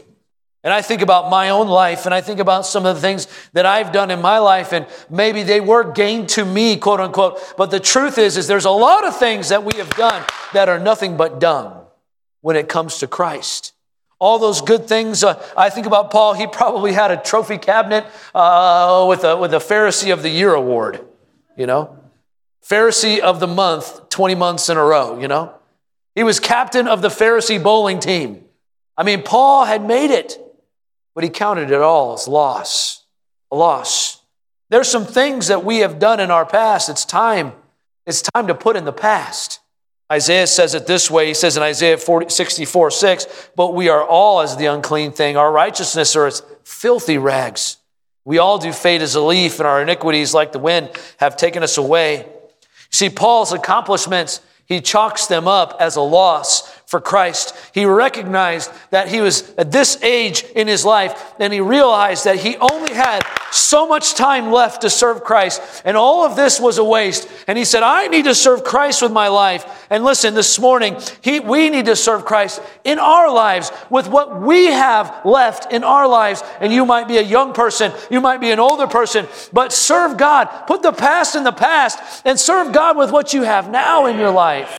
And 0.64 0.72
I 0.72 0.82
think 0.82 1.02
about 1.02 1.30
my 1.30 1.50
own 1.50 1.68
life 1.68 2.04
and 2.04 2.14
I 2.14 2.20
think 2.20 2.40
about 2.40 2.66
some 2.66 2.84
of 2.84 2.96
the 2.96 3.00
things 3.00 3.28
that 3.52 3.64
I've 3.64 3.92
done 3.92 4.10
in 4.10 4.20
my 4.20 4.38
life 4.38 4.72
and 4.72 4.86
maybe 5.08 5.42
they 5.44 5.60
were 5.60 5.92
gain 5.92 6.26
to 6.28 6.44
me, 6.44 6.76
quote 6.76 7.00
unquote. 7.00 7.40
But 7.56 7.70
the 7.70 7.80
truth 7.80 8.18
is, 8.18 8.36
is 8.36 8.48
there's 8.48 8.64
a 8.64 8.70
lot 8.70 9.06
of 9.06 9.16
things 9.16 9.48
that 9.50 9.64
we 9.64 9.78
have 9.78 9.90
done 9.90 10.24
that 10.52 10.68
are 10.68 10.78
nothing 10.78 11.16
but 11.16 11.40
dung 11.40 11.86
when 12.40 12.56
it 12.56 12.68
comes 12.68 12.98
to 12.98 13.06
Christ. 13.06 13.72
All 14.18 14.40
those 14.40 14.60
good 14.60 14.88
things. 14.88 15.22
Uh, 15.22 15.40
I 15.56 15.70
think 15.70 15.86
about 15.86 16.10
Paul. 16.10 16.34
He 16.34 16.48
probably 16.48 16.92
had 16.92 17.12
a 17.12 17.16
trophy 17.16 17.56
cabinet 17.56 18.04
uh, 18.34 19.06
with 19.08 19.22
a 19.22 19.36
with 19.36 19.54
a 19.54 19.58
Pharisee 19.58 20.12
of 20.12 20.22
the 20.22 20.28
Year 20.28 20.54
award. 20.54 21.04
You 21.56 21.66
know, 21.66 21.96
Pharisee 22.64 23.20
of 23.20 23.38
the 23.38 23.46
month, 23.46 24.08
twenty 24.08 24.34
months 24.34 24.68
in 24.68 24.76
a 24.76 24.82
row. 24.82 25.20
You 25.20 25.28
know, 25.28 25.54
he 26.18 26.24
was 26.24 26.40
captain 26.40 26.88
of 26.88 27.00
the 27.00 27.10
Pharisee 27.10 27.62
bowling 27.62 28.00
team. 28.00 28.44
I 28.96 29.04
mean, 29.04 29.22
Paul 29.22 29.66
had 29.66 29.86
made 29.86 30.10
it, 30.10 30.36
but 31.14 31.22
he 31.22 31.30
counted 31.30 31.70
it 31.70 31.80
all 31.80 32.14
as 32.14 32.26
loss. 32.26 33.04
A 33.52 33.56
loss. 33.56 34.20
There's 34.68 34.88
some 34.88 35.04
things 35.04 35.46
that 35.46 35.64
we 35.64 35.78
have 35.78 36.00
done 36.00 36.18
in 36.18 36.32
our 36.32 36.44
past. 36.44 36.88
It's 36.88 37.04
time. 37.04 37.52
It's 38.04 38.20
time 38.20 38.48
to 38.48 38.54
put 38.56 38.74
in 38.74 38.84
the 38.84 38.92
past. 38.92 39.60
Isaiah 40.10 40.48
says 40.48 40.74
it 40.74 40.88
this 40.88 41.08
way. 41.08 41.28
He 41.28 41.34
says 41.34 41.56
in 41.56 41.62
Isaiah 41.62 41.96
40, 41.96 42.30
64, 42.30 42.90
6, 42.90 43.50
but 43.54 43.76
we 43.76 43.88
are 43.88 44.02
all 44.02 44.40
as 44.40 44.56
the 44.56 44.66
unclean 44.66 45.12
thing. 45.12 45.36
Our 45.36 45.52
righteousness 45.52 46.16
are 46.16 46.26
as 46.26 46.42
filthy 46.64 47.18
rags. 47.18 47.76
We 48.24 48.38
all 48.38 48.58
do 48.58 48.72
fade 48.72 49.02
as 49.02 49.14
a 49.14 49.20
leaf, 49.20 49.60
and 49.60 49.68
our 49.68 49.82
iniquities, 49.82 50.34
like 50.34 50.50
the 50.50 50.58
wind, 50.58 50.90
have 51.18 51.36
taken 51.36 51.62
us 51.62 51.78
away. 51.78 52.26
See, 52.90 53.08
Paul's 53.08 53.52
accomplishments 53.52 54.40
he 54.68 54.80
chalks 54.80 55.26
them 55.26 55.48
up 55.48 55.76
as 55.80 55.96
a 55.96 56.02
loss 56.02 56.77
for 56.88 57.02
Christ. 57.02 57.54
He 57.74 57.84
recognized 57.84 58.70
that 58.88 59.08
he 59.08 59.20
was 59.20 59.52
at 59.58 59.70
this 59.70 60.02
age 60.02 60.42
in 60.56 60.66
his 60.66 60.86
life, 60.86 61.34
and 61.38 61.52
he 61.52 61.60
realized 61.60 62.24
that 62.24 62.36
he 62.36 62.56
only 62.56 62.94
had 62.94 63.22
so 63.52 63.86
much 63.86 64.14
time 64.14 64.50
left 64.50 64.80
to 64.80 64.88
serve 64.88 65.22
Christ, 65.22 65.82
and 65.84 65.98
all 65.98 66.24
of 66.24 66.34
this 66.34 66.58
was 66.58 66.78
a 66.78 66.84
waste. 66.84 67.28
And 67.46 67.58
he 67.58 67.66
said, 67.66 67.82
I 67.82 68.06
need 68.06 68.24
to 68.24 68.34
serve 68.34 68.64
Christ 68.64 69.02
with 69.02 69.12
my 69.12 69.28
life. 69.28 69.86
And 69.90 70.02
listen, 70.02 70.32
this 70.32 70.58
morning, 70.58 70.96
he, 71.20 71.40
we 71.40 71.68
need 71.68 71.84
to 71.84 71.96
serve 71.96 72.24
Christ 72.24 72.62
in 72.84 72.98
our 72.98 73.30
lives 73.30 73.70
with 73.90 74.08
what 74.08 74.40
we 74.40 74.68
have 74.68 75.26
left 75.26 75.70
in 75.70 75.84
our 75.84 76.08
lives. 76.08 76.42
And 76.58 76.72
you 76.72 76.86
might 76.86 77.06
be 77.06 77.18
a 77.18 77.22
young 77.22 77.52
person, 77.52 77.92
you 78.10 78.22
might 78.22 78.40
be 78.40 78.50
an 78.50 78.60
older 78.60 78.86
person, 78.86 79.28
but 79.52 79.74
serve 79.74 80.16
God. 80.16 80.46
Put 80.66 80.80
the 80.80 80.92
past 80.92 81.36
in 81.36 81.44
the 81.44 81.52
past 81.52 82.22
and 82.24 82.40
serve 82.40 82.72
God 82.72 82.96
with 82.96 83.10
what 83.10 83.34
you 83.34 83.42
have 83.42 83.70
now 83.70 84.06
in 84.06 84.16
your 84.16 84.30
life 84.30 84.78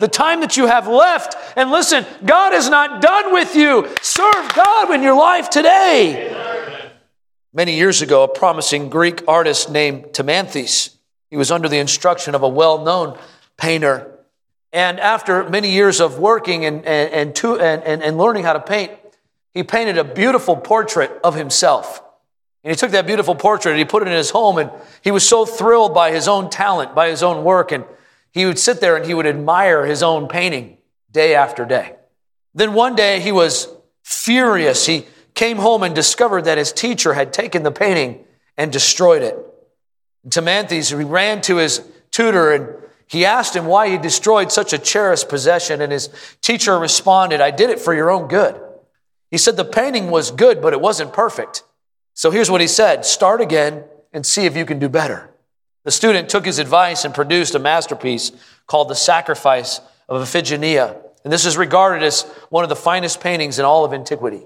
the 0.00 0.08
time 0.08 0.40
that 0.40 0.56
you 0.56 0.66
have 0.66 0.86
left. 0.86 1.36
And 1.56 1.70
listen, 1.70 2.04
God 2.24 2.52
is 2.54 2.68
not 2.68 3.00
done 3.00 3.32
with 3.32 3.54
you. 3.54 3.88
Serve 4.02 4.54
God 4.54 4.92
in 4.92 5.02
your 5.02 5.16
life 5.16 5.50
today. 5.50 6.90
Many 7.52 7.76
years 7.76 8.02
ago, 8.02 8.24
a 8.24 8.28
promising 8.28 8.88
Greek 8.88 9.22
artist 9.28 9.70
named 9.70 10.12
Timanthes, 10.12 10.96
he 11.30 11.36
was 11.36 11.50
under 11.50 11.68
the 11.68 11.78
instruction 11.78 12.34
of 12.34 12.42
a 12.42 12.48
well 12.48 12.84
known 12.84 13.18
painter. 13.56 14.10
And 14.72 14.98
after 14.98 15.48
many 15.48 15.70
years 15.70 16.00
of 16.00 16.18
working 16.18 16.64
and, 16.64 16.84
and, 16.84 17.12
and, 17.12 17.36
to, 17.36 17.60
and, 17.60 18.02
and 18.02 18.18
learning 18.18 18.42
how 18.42 18.54
to 18.54 18.60
paint, 18.60 18.90
he 19.52 19.62
painted 19.62 19.98
a 19.98 20.04
beautiful 20.04 20.56
portrait 20.56 21.12
of 21.22 21.36
himself. 21.36 22.02
And 22.64 22.72
he 22.72 22.76
took 22.76 22.90
that 22.90 23.06
beautiful 23.06 23.36
portrait 23.36 23.72
and 23.72 23.78
he 23.78 23.84
put 23.84 24.02
it 24.02 24.08
in 24.08 24.14
his 24.14 24.30
home, 24.30 24.58
and 24.58 24.70
he 25.02 25.12
was 25.12 25.26
so 25.28 25.46
thrilled 25.46 25.94
by 25.94 26.10
his 26.10 26.26
own 26.26 26.50
talent, 26.50 26.94
by 26.94 27.08
his 27.08 27.22
own 27.22 27.44
work. 27.44 27.70
And 27.70 27.84
he 28.34 28.44
would 28.44 28.58
sit 28.58 28.80
there 28.80 28.96
and 28.96 29.06
he 29.06 29.14
would 29.14 29.26
admire 29.26 29.86
his 29.86 30.02
own 30.02 30.26
painting 30.26 30.76
day 31.12 31.36
after 31.36 31.64
day. 31.64 31.94
Then 32.52 32.74
one 32.74 32.96
day 32.96 33.20
he 33.20 33.30
was 33.30 33.68
furious. 34.02 34.86
He 34.86 35.06
came 35.34 35.58
home 35.58 35.84
and 35.84 35.94
discovered 35.94 36.42
that 36.42 36.58
his 36.58 36.72
teacher 36.72 37.14
had 37.14 37.32
taken 37.32 37.62
the 37.62 37.70
painting 37.70 38.24
and 38.56 38.72
destroyed 38.72 39.22
it. 39.22 39.38
Timanthes 40.28 40.90
he 40.90 41.04
ran 41.04 41.40
to 41.42 41.56
his 41.56 41.86
tutor 42.10 42.52
and 42.52 42.68
he 43.06 43.24
asked 43.24 43.54
him 43.54 43.66
why 43.66 43.88
he 43.88 43.98
destroyed 43.98 44.50
such 44.50 44.72
a 44.72 44.78
cherished 44.78 45.28
possession. 45.28 45.80
And 45.80 45.92
his 45.92 46.08
teacher 46.40 46.76
responded, 46.76 47.40
I 47.40 47.52
did 47.52 47.70
it 47.70 47.78
for 47.78 47.94
your 47.94 48.10
own 48.10 48.26
good. 48.26 48.60
He 49.30 49.38
said 49.38 49.56
the 49.56 49.64
painting 49.64 50.10
was 50.10 50.30
good, 50.32 50.60
but 50.60 50.72
it 50.72 50.80
wasn't 50.80 51.12
perfect. 51.12 51.62
So 52.14 52.30
here's 52.30 52.50
what 52.50 52.60
he 52.60 52.66
said 52.66 53.04
start 53.04 53.40
again 53.40 53.84
and 54.12 54.26
see 54.26 54.46
if 54.46 54.56
you 54.56 54.64
can 54.64 54.80
do 54.80 54.88
better. 54.88 55.33
The 55.84 55.90
student 55.90 56.28
took 56.28 56.46
his 56.46 56.58
advice 56.58 57.04
and 57.04 57.14
produced 57.14 57.54
a 57.54 57.58
masterpiece 57.58 58.32
called 58.66 58.88
The 58.88 58.94
Sacrifice 58.94 59.80
of 60.08 60.20
Iphigenia. 60.22 60.96
And 61.22 61.32
this 61.32 61.46
is 61.46 61.56
regarded 61.56 62.02
as 62.04 62.22
one 62.48 62.64
of 62.64 62.70
the 62.70 62.76
finest 62.76 63.20
paintings 63.20 63.58
in 63.58 63.64
all 63.64 63.84
of 63.84 63.92
antiquity. 63.92 64.42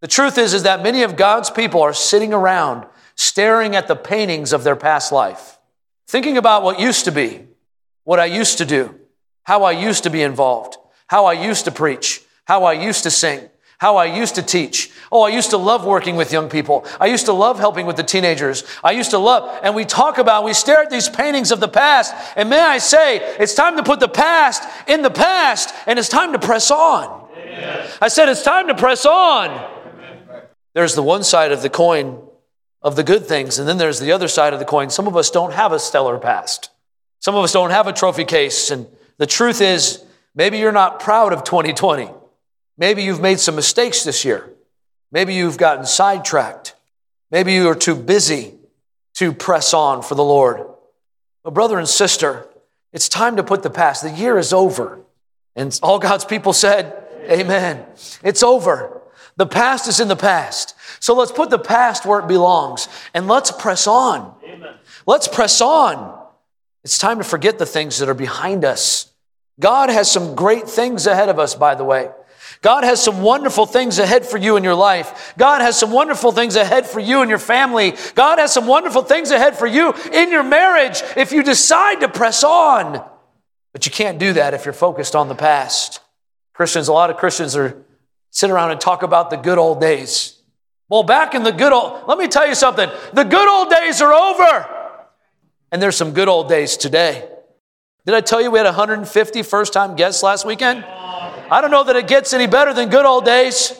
The 0.00 0.08
truth 0.08 0.38
is, 0.38 0.54
is 0.54 0.62
that 0.62 0.82
many 0.82 1.02
of 1.02 1.16
God's 1.16 1.50
people 1.50 1.82
are 1.82 1.92
sitting 1.92 2.32
around 2.32 2.86
staring 3.16 3.74
at 3.74 3.88
the 3.88 3.96
paintings 3.96 4.52
of 4.52 4.62
their 4.62 4.76
past 4.76 5.10
life, 5.10 5.58
thinking 6.06 6.36
about 6.36 6.62
what 6.62 6.78
used 6.78 7.04
to 7.04 7.12
be, 7.12 7.44
what 8.04 8.20
I 8.20 8.26
used 8.26 8.58
to 8.58 8.64
do, 8.64 8.94
how 9.42 9.64
I 9.64 9.72
used 9.72 10.04
to 10.04 10.10
be 10.10 10.22
involved, 10.22 10.76
how 11.08 11.26
I 11.26 11.32
used 11.32 11.64
to 11.64 11.72
preach, 11.72 12.22
how 12.44 12.64
I 12.64 12.74
used 12.74 13.02
to 13.02 13.10
sing, 13.10 13.48
how 13.78 13.96
I 13.96 14.06
used 14.06 14.34
to 14.34 14.42
teach. 14.42 14.90
Oh, 15.10 15.22
I 15.22 15.28
used 15.30 15.50
to 15.50 15.56
love 15.56 15.84
working 15.84 16.16
with 16.16 16.32
young 16.32 16.48
people. 16.48 16.84
I 17.00 17.06
used 17.06 17.26
to 17.26 17.32
love 17.32 17.58
helping 17.58 17.86
with 17.86 17.96
the 17.96 18.02
teenagers. 18.02 18.64
I 18.82 18.90
used 18.90 19.10
to 19.12 19.18
love, 19.18 19.60
and 19.62 19.74
we 19.74 19.84
talk 19.84 20.18
about, 20.18 20.44
we 20.44 20.52
stare 20.52 20.82
at 20.82 20.90
these 20.90 21.08
paintings 21.08 21.52
of 21.52 21.60
the 21.60 21.68
past. 21.68 22.12
And 22.36 22.50
may 22.50 22.60
I 22.60 22.78
say, 22.78 23.18
it's 23.38 23.54
time 23.54 23.76
to 23.76 23.82
put 23.82 24.00
the 24.00 24.08
past 24.08 24.62
in 24.88 25.02
the 25.02 25.10
past, 25.10 25.72
and 25.86 25.98
it's 25.98 26.08
time 26.08 26.32
to 26.32 26.38
press 26.38 26.70
on. 26.70 27.28
Amen. 27.32 27.88
I 28.02 28.08
said, 28.08 28.28
it's 28.28 28.42
time 28.42 28.66
to 28.66 28.74
press 28.74 29.06
on. 29.06 29.50
Amen. 29.50 30.42
There's 30.74 30.94
the 30.94 31.02
one 31.02 31.22
side 31.22 31.52
of 31.52 31.62
the 31.62 31.70
coin 31.70 32.20
of 32.82 32.96
the 32.96 33.04
good 33.04 33.26
things, 33.26 33.58
and 33.58 33.68
then 33.68 33.78
there's 33.78 34.00
the 34.00 34.12
other 34.12 34.28
side 34.28 34.52
of 34.52 34.58
the 34.58 34.64
coin. 34.64 34.90
Some 34.90 35.06
of 35.06 35.16
us 35.16 35.30
don't 35.30 35.52
have 35.52 35.72
a 35.72 35.78
stellar 35.78 36.18
past. 36.18 36.70
Some 37.20 37.36
of 37.36 37.44
us 37.44 37.52
don't 37.52 37.70
have 37.70 37.86
a 37.86 37.92
trophy 37.92 38.24
case. 38.24 38.70
And 38.70 38.86
the 39.18 39.26
truth 39.26 39.60
is, 39.60 40.04
maybe 40.34 40.58
you're 40.58 40.72
not 40.72 41.00
proud 41.00 41.32
of 41.32 41.44
2020. 41.44 42.10
Maybe 42.78 43.02
you've 43.02 43.20
made 43.20 43.40
some 43.40 43.56
mistakes 43.56 44.04
this 44.04 44.24
year. 44.24 44.50
Maybe 45.10 45.34
you've 45.34 45.58
gotten 45.58 45.84
sidetracked. 45.84 46.74
Maybe 47.30 47.52
you 47.52 47.68
are 47.68 47.74
too 47.74 47.96
busy 47.96 48.54
to 49.14 49.32
press 49.32 49.74
on 49.74 50.02
for 50.02 50.14
the 50.14 50.24
Lord. 50.24 50.64
But, 51.42 51.54
brother 51.54 51.78
and 51.78 51.88
sister, 51.88 52.48
it's 52.92 53.08
time 53.08 53.36
to 53.36 53.42
put 53.42 53.62
the 53.62 53.70
past. 53.70 54.02
The 54.02 54.10
year 54.10 54.38
is 54.38 54.52
over. 54.52 55.00
And 55.56 55.78
all 55.82 55.98
God's 55.98 56.24
people 56.24 56.52
said, 56.52 57.04
Amen. 57.24 57.40
Amen. 57.40 57.86
It's 58.22 58.42
over. 58.42 59.02
The 59.36 59.46
past 59.46 59.88
is 59.88 60.00
in 60.00 60.08
the 60.08 60.16
past. 60.16 60.74
So 61.00 61.14
let's 61.14 61.32
put 61.32 61.50
the 61.50 61.58
past 61.58 62.06
where 62.06 62.20
it 62.20 62.28
belongs 62.28 62.88
and 63.12 63.28
let's 63.28 63.50
press 63.50 63.86
on. 63.86 64.34
Amen. 64.44 64.74
Let's 65.06 65.28
press 65.28 65.60
on. 65.60 66.18
It's 66.84 66.98
time 66.98 67.18
to 67.18 67.24
forget 67.24 67.58
the 67.58 67.66
things 67.66 67.98
that 67.98 68.08
are 68.08 68.14
behind 68.14 68.64
us. 68.64 69.12
God 69.60 69.90
has 69.90 70.10
some 70.10 70.34
great 70.34 70.68
things 70.68 71.06
ahead 71.06 71.28
of 71.28 71.38
us, 71.38 71.54
by 71.54 71.74
the 71.74 71.84
way. 71.84 72.10
God 72.60 72.84
has 72.84 73.02
some 73.02 73.22
wonderful 73.22 73.66
things 73.66 73.98
ahead 73.98 74.26
for 74.26 74.36
you 74.36 74.56
in 74.56 74.64
your 74.64 74.74
life. 74.74 75.34
God 75.38 75.60
has 75.60 75.78
some 75.78 75.92
wonderful 75.92 76.32
things 76.32 76.56
ahead 76.56 76.86
for 76.86 76.98
you 76.98 77.20
and 77.20 77.30
your 77.30 77.38
family. 77.38 77.94
God 78.14 78.38
has 78.38 78.52
some 78.52 78.66
wonderful 78.66 79.02
things 79.02 79.30
ahead 79.30 79.56
for 79.56 79.66
you 79.66 79.92
in 80.12 80.30
your 80.30 80.42
marriage 80.42 81.02
if 81.16 81.30
you 81.30 81.42
decide 81.42 82.00
to 82.00 82.08
press 82.08 82.42
on. 82.42 83.04
But 83.72 83.86
you 83.86 83.92
can't 83.92 84.18
do 84.18 84.32
that 84.32 84.54
if 84.54 84.64
you're 84.64 84.72
focused 84.72 85.14
on 85.14 85.28
the 85.28 85.36
past. 85.36 86.00
Christians, 86.52 86.88
a 86.88 86.92
lot 86.92 87.10
of 87.10 87.16
Christians 87.16 87.54
are 87.56 87.84
sit 88.30 88.50
around 88.50 88.72
and 88.72 88.80
talk 88.80 89.02
about 89.04 89.30
the 89.30 89.36
good 89.36 89.58
old 89.58 89.80
days. 89.80 90.36
Well, 90.88 91.04
back 91.04 91.34
in 91.34 91.44
the 91.44 91.52
good 91.52 91.72
old, 91.72 92.08
let 92.08 92.18
me 92.18 92.26
tell 92.28 92.48
you 92.48 92.54
something. 92.54 92.90
The 93.12 93.24
good 93.24 93.48
old 93.48 93.70
days 93.70 94.00
are 94.00 94.12
over. 94.12 94.74
And 95.70 95.80
there's 95.80 95.96
some 95.96 96.12
good 96.12 96.28
old 96.28 96.48
days 96.48 96.76
today. 96.76 97.28
Did 98.06 98.14
I 98.14 98.20
tell 98.22 98.40
you 98.40 98.50
we 98.50 98.58
had 98.58 98.64
150 98.64 99.42
first 99.42 99.72
time 99.72 99.94
guests 99.94 100.22
last 100.22 100.46
weekend? 100.46 100.84
I 101.50 101.60
don't 101.60 101.70
know 101.70 101.84
that 101.84 101.96
it 101.96 102.08
gets 102.08 102.32
any 102.32 102.46
better 102.46 102.72
than 102.74 102.88
good 102.88 103.06
old 103.06 103.24
days. 103.24 103.78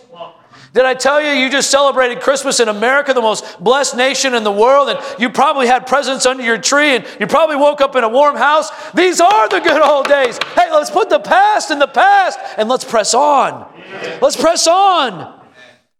Did 0.74 0.84
I 0.84 0.94
tell 0.94 1.20
you 1.20 1.30
you 1.30 1.50
just 1.50 1.70
celebrated 1.70 2.20
Christmas 2.20 2.60
in 2.60 2.68
America, 2.68 3.14
the 3.14 3.22
most 3.22 3.58
blessed 3.58 3.96
nation 3.96 4.34
in 4.34 4.44
the 4.44 4.52
world, 4.52 4.90
and 4.90 4.98
you 5.18 5.30
probably 5.30 5.66
had 5.66 5.86
presents 5.86 6.26
under 6.26 6.42
your 6.42 6.58
tree 6.58 6.94
and 6.94 7.06
you 7.18 7.26
probably 7.26 7.56
woke 7.56 7.80
up 7.80 7.96
in 7.96 8.04
a 8.04 8.08
warm 8.08 8.36
house? 8.36 8.70
These 8.92 9.20
are 9.20 9.48
the 9.48 9.60
good 9.60 9.80
old 9.80 10.06
days. 10.06 10.38
Hey, 10.54 10.70
let's 10.70 10.90
put 10.90 11.08
the 11.08 11.20
past 11.20 11.70
in 11.70 11.78
the 11.78 11.86
past 11.86 12.38
and 12.58 12.68
let's 12.68 12.84
press 12.84 13.14
on. 13.14 13.66
Let's 14.20 14.36
press 14.36 14.66
on. 14.66 15.36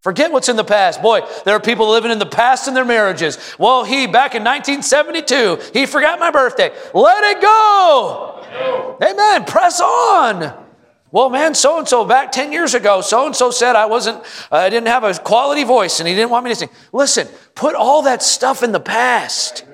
Forget 0.00 0.30
what's 0.32 0.48
in 0.48 0.56
the 0.56 0.64
past. 0.64 1.02
Boy, 1.02 1.22
there 1.44 1.56
are 1.56 1.60
people 1.60 1.90
living 1.90 2.12
in 2.12 2.18
the 2.18 2.26
past 2.26 2.68
in 2.68 2.74
their 2.74 2.84
marriages. 2.84 3.36
Well, 3.58 3.84
he, 3.84 4.06
back 4.06 4.34
in 4.34 4.44
1972, 4.44 5.72
he 5.72 5.86
forgot 5.86 6.20
my 6.20 6.30
birthday. 6.30 6.70
Let 6.94 7.24
it 7.24 7.42
go. 7.42 8.98
Amen. 9.02 9.44
Press 9.44 9.80
on. 9.80 10.67
Well, 11.10 11.30
man, 11.30 11.54
so 11.54 11.78
and 11.78 11.88
so 11.88 12.04
back 12.04 12.32
10 12.32 12.52
years 12.52 12.74
ago, 12.74 13.00
so 13.00 13.26
and 13.26 13.34
so 13.34 13.50
said 13.50 13.76
I 13.76 13.86
wasn't, 13.86 14.18
uh, 14.52 14.56
I 14.56 14.68
didn't 14.68 14.88
have 14.88 15.04
a 15.04 15.14
quality 15.14 15.64
voice 15.64 16.00
and 16.00 16.08
he 16.08 16.14
didn't 16.14 16.30
want 16.30 16.44
me 16.44 16.50
to 16.50 16.54
sing. 16.54 16.68
Listen, 16.92 17.28
put 17.54 17.74
all 17.74 18.02
that 18.02 18.22
stuff 18.22 18.62
in 18.62 18.72
the 18.72 18.80
past 18.80 19.64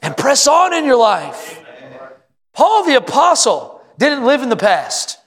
and 0.00 0.16
press 0.16 0.46
on 0.46 0.72
in 0.72 0.84
your 0.84 0.96
life. 0.96 1.60
Paul 2.52 2.84
the 2.84 2.96
apostle 2.96 3.82
didn't 3.98 4.24
live 4.24 4.42
in 4.42 4.50
the 4.50 4.56
past, 4.56 5.18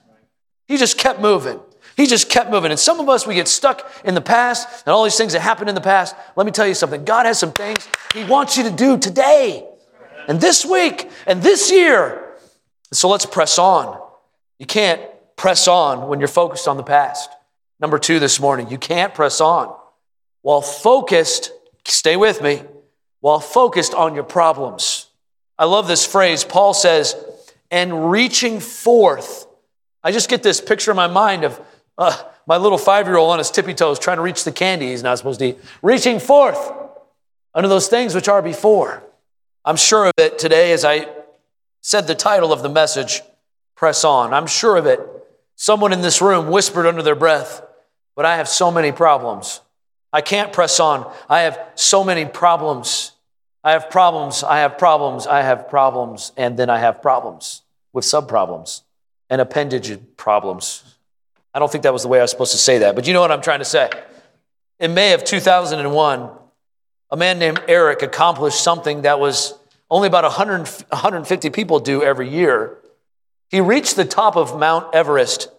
he 0.68 0.78
just 0.78 0.98
kept 0.98 1.20
moving. 1.20 1.60
He 1.98 2.08
just 2.08 2.30
kept 2.30 2.50
moving. 2.50 2.72
And 2.72 2.80
some 2.80 3.00
of 3.00 3.08
us, 3.08 3.26
we 3.26 3.36
get 3.36 3.48
stuck 3.48 3.90
in 4.04 4.16
the 4.16 4.22
past 4.22 4.86
and 4.86 4.92
all 4.92 5.06
these 5.06 5.16
things 5.16 5.32
that 5.32 5.40
happened 5.40 5.70
in 5.70 5.76
the 5.76 5.82
past. 5.82 6.14
Let 6.36 6.46
me 6.46 6.52
tell 6.52 6.68
you 6.68 6.74
something 6.74 7.06
God 7.06 7.26
has 7.26 7.40
some 7.40 7.54
things 7.54 7.88
He 8.14 8.26
wants 8.26 8.58
you 8.58 8.64
to 8.64 8.72
do 8.72 8.98
today 8.98 9.66
and 10.28 10.42
this 10.42 10.66
week 10.66 11.10
and 11.26 11.42
this 11.42 11.72
year. 11.72 12.34
So 12.92 13.08
let's 13.08 13.26
press 13.26 13.58
on. 13.58 13.98
You 14.60 14.66
can't 14.66 15.02
press 15.36 15.68
on 15.68 16.08
when 16.08 16.20
you're 16.20 16.28
focused 16.28 16.68
on 16.68 16.78
the 16.78 16.84
past. 16.84 17.30
Number 17.80 18.00
two 18.00 18.20
this 18.20 18.40
morning, 18.40 18.70
you 18.70 18.78
can't 18.78 19.14
press 19.14 19.42
on 19.42 19.76
while 20.42 20.62
focused, 20.62 21.52
stay 21.86 22.16
with 22.16 22.40
me, 22.40 22.62
while 23.20 23.40
focused 23.40 23.96
on 23.96 24.14
your 24.14 24.24
problems. 24.24 25.08
I 25.58 25.66
love 25.66 25.88
this 25.88 26.06
phrase. 26.06 26.44
Paul 26.44 26.76
says, 26.76 27.16
and 27.72 28.12
reaching 28.12 28.60
forth. 28.60 29.48
I 30.04 30.12
just 30.12 30.30
get 30.30 30.44
this 30.44 30.62
picture 30.62 30.92
in 30.92 30.98
my 30.98 31.08
mind 31.08 31.46
of 31.46 31.60
uh, 31.98 32.16
my 32.46 32.58
little 32.58 32.78
five 32.78 33.08
year 33.08 33.18
old 33.18 33.32
on 33.32 33.40
his 33.40 33.50
tippy 33.50 33.74
toes 33.74 33.98
trying 33.98 34.18
to 34.18 34.22
reach 34.22 34.44
the 34.44 34.52
candy 34.52 34.90
he's 34.90 35.02
not 35.02 35.18
supposed 35.18 35.40
to 35.40 35.48
eat. 35.48 35.58
Reaching 35.82 36.20
forth 36.20 36.72
under 37.56 37.68
those 37.68 37.88
things 37.88 38.14
which 38.14 38.28
are 38.28 38.44
before. 38.44 39.02
I'm 39.66 39.78
sure 39.78 40.06
of 40.06 40.14
it 40.18 40.38
today 40.38 40.74
as 40.74 40.86
I 40.86 41.08
said 41.82 42.06
the 42.06 42.14
title 42.14 42.54
of 42.54 42.62
the 42.62 42.70
message, 42.70 43.22
Press 43.76 44.04
On. 44.04 44.32
I'm 44.32 44.46
sure 44.46 44.78
of 44.78 44.86
it 44.86 45.00
Someone 45.56 45.94
in 45.94 46.02
this 46.02 46.22
room 46.22 46.50
whispered 46.50 46.86
under 46.86 47.02
their 47.02 47.16
breath, 47.16 47.62
But 48.16 48.26
I 48.26 48.38
have 48.38 48.48
so 48.48 48.72
many 48.72 48.92
problems. 48.92 49.62
I 50.14 50.22
can't 50.22 50.54
press 50.54 50.80
on. 50.80 51.12
I 51.30 51.42
have 51.42 51.60
so 51.76 52.04
many 52.04 52.26
problems. 52.26 53.12
I 53.64 53.72
have 53.72 53.90
problems. 53.90 54.44
I 54.44 54.60
have 54.60 54.78
problems. 54.78 55.28
I 55.28 55.42
have 55.42 55.68
problems. 55.68 56.32
And 56.38 56.58
then 56.58 56.70
I 56.70 56.80
have 56.80 57.02
problems 57.02 57.62
with 57.92 58.06
sub 58.06 58.30
problems 58.30 58.84
and 59.30 59.42
appendage 59.42 59.98
problems. 60.18 60.96
I 61.54 61.60
don't 61.60 61.72
think 61.72 61.84
that 61.84 61.94
was 61.94 62.04
the 62.04 62.10
way 62.10 62.20
I 62.20 62.22
was 62.22 62.32
supposed 62.32 62.52
to 62.52 62.58
say 62.58 62.80
that, 62.80 62.96
but 62.96 63.08
you 63.08 63.14
know 63.14 63.22
what 63.22 63.32
I'm 63.32 63.42
trying 63.42 63.60
to 63.60 63.66
say. 63.66 63.90
In 64.80 64.94
May 64.94 65.14
of 65.14 65.24
2001, 65.24 66.30
a 67.12 67.18
man 67.18 67.40
named 67.40 67.62
Eric 67.68 68.02
accomplished 68.02 68.62
something 68.62 69.04
that 69.04 69.20
was 69.20 69.58
only 69.90 70.08
about 70.08 70.24
100, 70.24 70.68
150 70.90 71.50
people 71.52 71.80
do 71.80 72.04
every 72.04 72.30
year. 72.30 72.78
He 73.50 73.62
reached 73.62 73.96
the 73.96 74.06
top 74.06 74.36
of 74.36 74.58
Mount 74.58 74.94
Everest. 74.94 75.50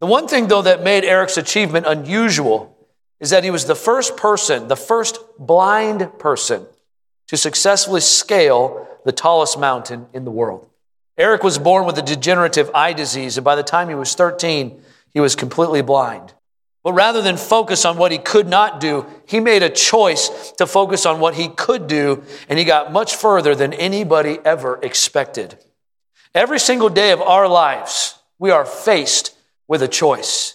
The 0.00 0.06
one 0.06 0.28
thing, 0.28 0.48
though, 0.48 0.62
that 0.62 0.82
made 0.82 1.04
Eric's 1.04 1.36
achievement 1.36 1.86
unusual 1.86 2.76
is 3.20 3.30
that 3.30 3.44
he 3.44 3.50
was 3.50 3.64
the 3.64 3.74
first 3.74 4.16
person, 4.16 4.68
the 4.68 4.76
first 4.76 5.18
blind 5.38 6.18
person 6.18 6.66
to 7.28 7.36
successfully 7.36 8.00
scale 8.00 8.86
the 9.04 9.12
tallest 9.12 9.58
mountain 9.58 10.06
in 10.12 10.24
the 10.24 10.30
world. 10.30 10.68
Eric 11.16 11.42
was 11.42 11.58
born 11.58 11.84
with 11.84 11.98
a 11.98 12.02
degenerative 12.02 12.70
eye 12.74 12.92
disease, 12.92 13.36
and 13.36 13.44
by 13.44 13.56
the 13.56 13.62
time 13.62 13.88
he 13.88 13.94
was 13.94 14.14
13, 14.14 14.80
he 15.12 15.20
was 15.20 15.34
completely 15.34 15.82
blind. 15.82 16.32
But 16.84 16.92
rather 16.92 17.20
than 17.20 17.36
focus 17.36 17.84
on 17.84 17.98
what 17.98 18.12
he 18.12 18.18
could 18.18 18.46
not 18.46 18.78
do, 18.78 19.04
he 19.26 19.40
made 19.40 19.62
a 19.62 19.68
choice 19.68 20.52
to 20.58 20.66
focus 20.66 21.04
on 21.04 21.18
what 21.18 21.34
he 21.34 21.48
could 21.48 21.88
do, 21.88 22.22
and 22.48 22.58
he 22.58 22.64
got 22.64 22.92
much 22.92 23.16
further 23.16 23.54
than 23.54 23.72
anybody 23.72 24.38
ever 24.44 24.78
expected. 24.82 25.58
Every 26.38 26.60
single 26.60 26.88
day 26.88 27.10
of 27.10 27.20
our 27.20 27.48
lives, 27.48 28.16
we 28.38 28.52
are 28.52 28.64
faced 28.64 29.36
with 29.66 29.82
a 29.82 29.88
choice 29.88 30.54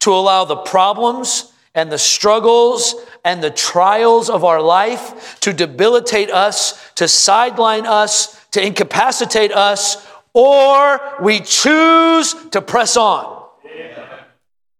to 0.00 0.12
allow 0.12 0.44
the 0.44 0.56
problems 0.56 1.52
and 1.76 1.92
the 1.92 1.96
struggles 1.96 2.96
and 3.24 3.40
the 3.40 3.52
trials 3.52 4.28
of 4.28 4.42
our 4.42 4.60
life 4.60 5.38
to 5.42 5.52
debilitate 5.52 6.28
us, 6.28 6.90
to 6.96 7.06
sideline 7.06 7.86
us, 7.86 8.44
to 8.50 8.66
incapacitate 8.66 9.52
us, 9.52 10.04
or 10.34 11.00
we 11.22 11.38
choose 11.38 12.34
to 12.50 12.60
press 12.60 12.96
on. 12.96 13.46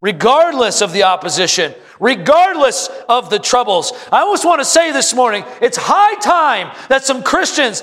Regardless 0.00 0.82
of 0.82 0.92
the 0.92 1.04
opposition, 1.04 1.72
regardless 2.02 2.88
of 3.08 3.30
the 3.30 3.38
troubles. 3.38 3.92
I 4.11 4.22
almost 4.22 4.44
want 4.44 4.61
to 4.61 4.64
say 4.64 4.90
this 4.90 5.14
morning 5.14 5.44
it's 5.61 5.78
high 5.80 6.16
time 6.16 6.76
that 6.88 7.04
some 7.04 7.22
Christians 7.22 7.80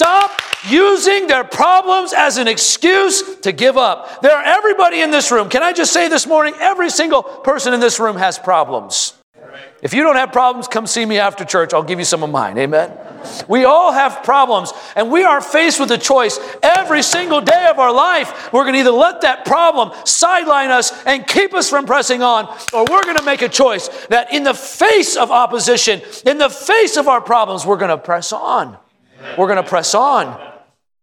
stop 0.00 0.30
using 0.66 1.26
their 1.26 1.44
problems 1.44 2.14
as 2.14 2.38
an 2.38 2.48
excuse 2.48 3.36
to 3.40 3.52
give 3.52 3.76
up. 3.76 4.22
There 4.22 4.34
are 4.34 4.42
everybody 4.42 5.02
in 5.02 5.10
this 5.10 5.30
room. 5.30 5.50
Can 5.50 5.62
I 5.62 5.74
just 5.74 5.92
say 5.92 6.08
this 6.08 6.26
morning, 6.26 6.54
every 6.58 6.88
single 6.88 7.22
person 7.22 7.74
in 7.74 7.80
this 7.80 8.00
room 8.00 8.16
has 8.16 8.38
problems. 8.38 9.12
If 9.82 9.92
you 9.92 10.02
don't 10.02 10.16
have 10.16 10.32
problems, 10.32 10.68
come 10.68 10.86
see 10.86 11.04
me 11.04 11.18
after 11.18 11.44
church. 11.44 11.74
I'll 11.74 11.82
give 11.82 11.98
you 11.98 12.06
some 12.06 12.22
of 12.22 12.30
mine. 12.30 12.56
Amen. 12.56 12.96
We 13.46 13.64
all 13.64 13.92
have 13.92 14.22
problems, 14.24 14.72
and 14.96 15.10
we 15.10 15.24
are 15.24 15.42
faced 15.42 15.78
with 15.78 15.90
a 15.90 15.98
choice 15.98 16.38
every 16.62 17.02
single 17.02 17.42
day 17.42 17.66
of 17.70 17.78
our 17.78 17.92
life. 17.92 18.52
We're 18.54 18.64
going 18.64 18.74
to 18.74 18.80
either 18.80 18.90
let 18.90 19.20
that 19.20 19.44
problem 19.44 19.92
sideline 20.06 20.70
us 20.70 20.92
and 21.04 21.26
keep 21.26 21.52
us 21.52 21.68
from 21.68 21.84
pressing 21.84 22.22
on, 22.22 22.46
or 22.72 22.86
we're 22.88 23.02
going 23.02 23.18
to 23.18 23.24
make 23.24 23.42
a 23.42 23.48
choice 23.50 23.88
that 24.06 24.32
in 24.32 24.44
the 24.44 24.54
face 24.54 25.16
of 25.16 25.30
opposition, 25.30 26.00
in 26.24 26.38
the 26.38 26.48
face 26.48 26.96
of 26.96 27.06
our 27.06 27.20
problems, 27.20 27.66
we're 27.66 27.76
going 27.76 27.90
to 27.90 27.98
press 27.98 28.32
on. 28.32 28.78
We're 29.36 29.46
going 29.46 29.62
to 29.62 29.68
press 29.68 29.94
on. 29.94 30.38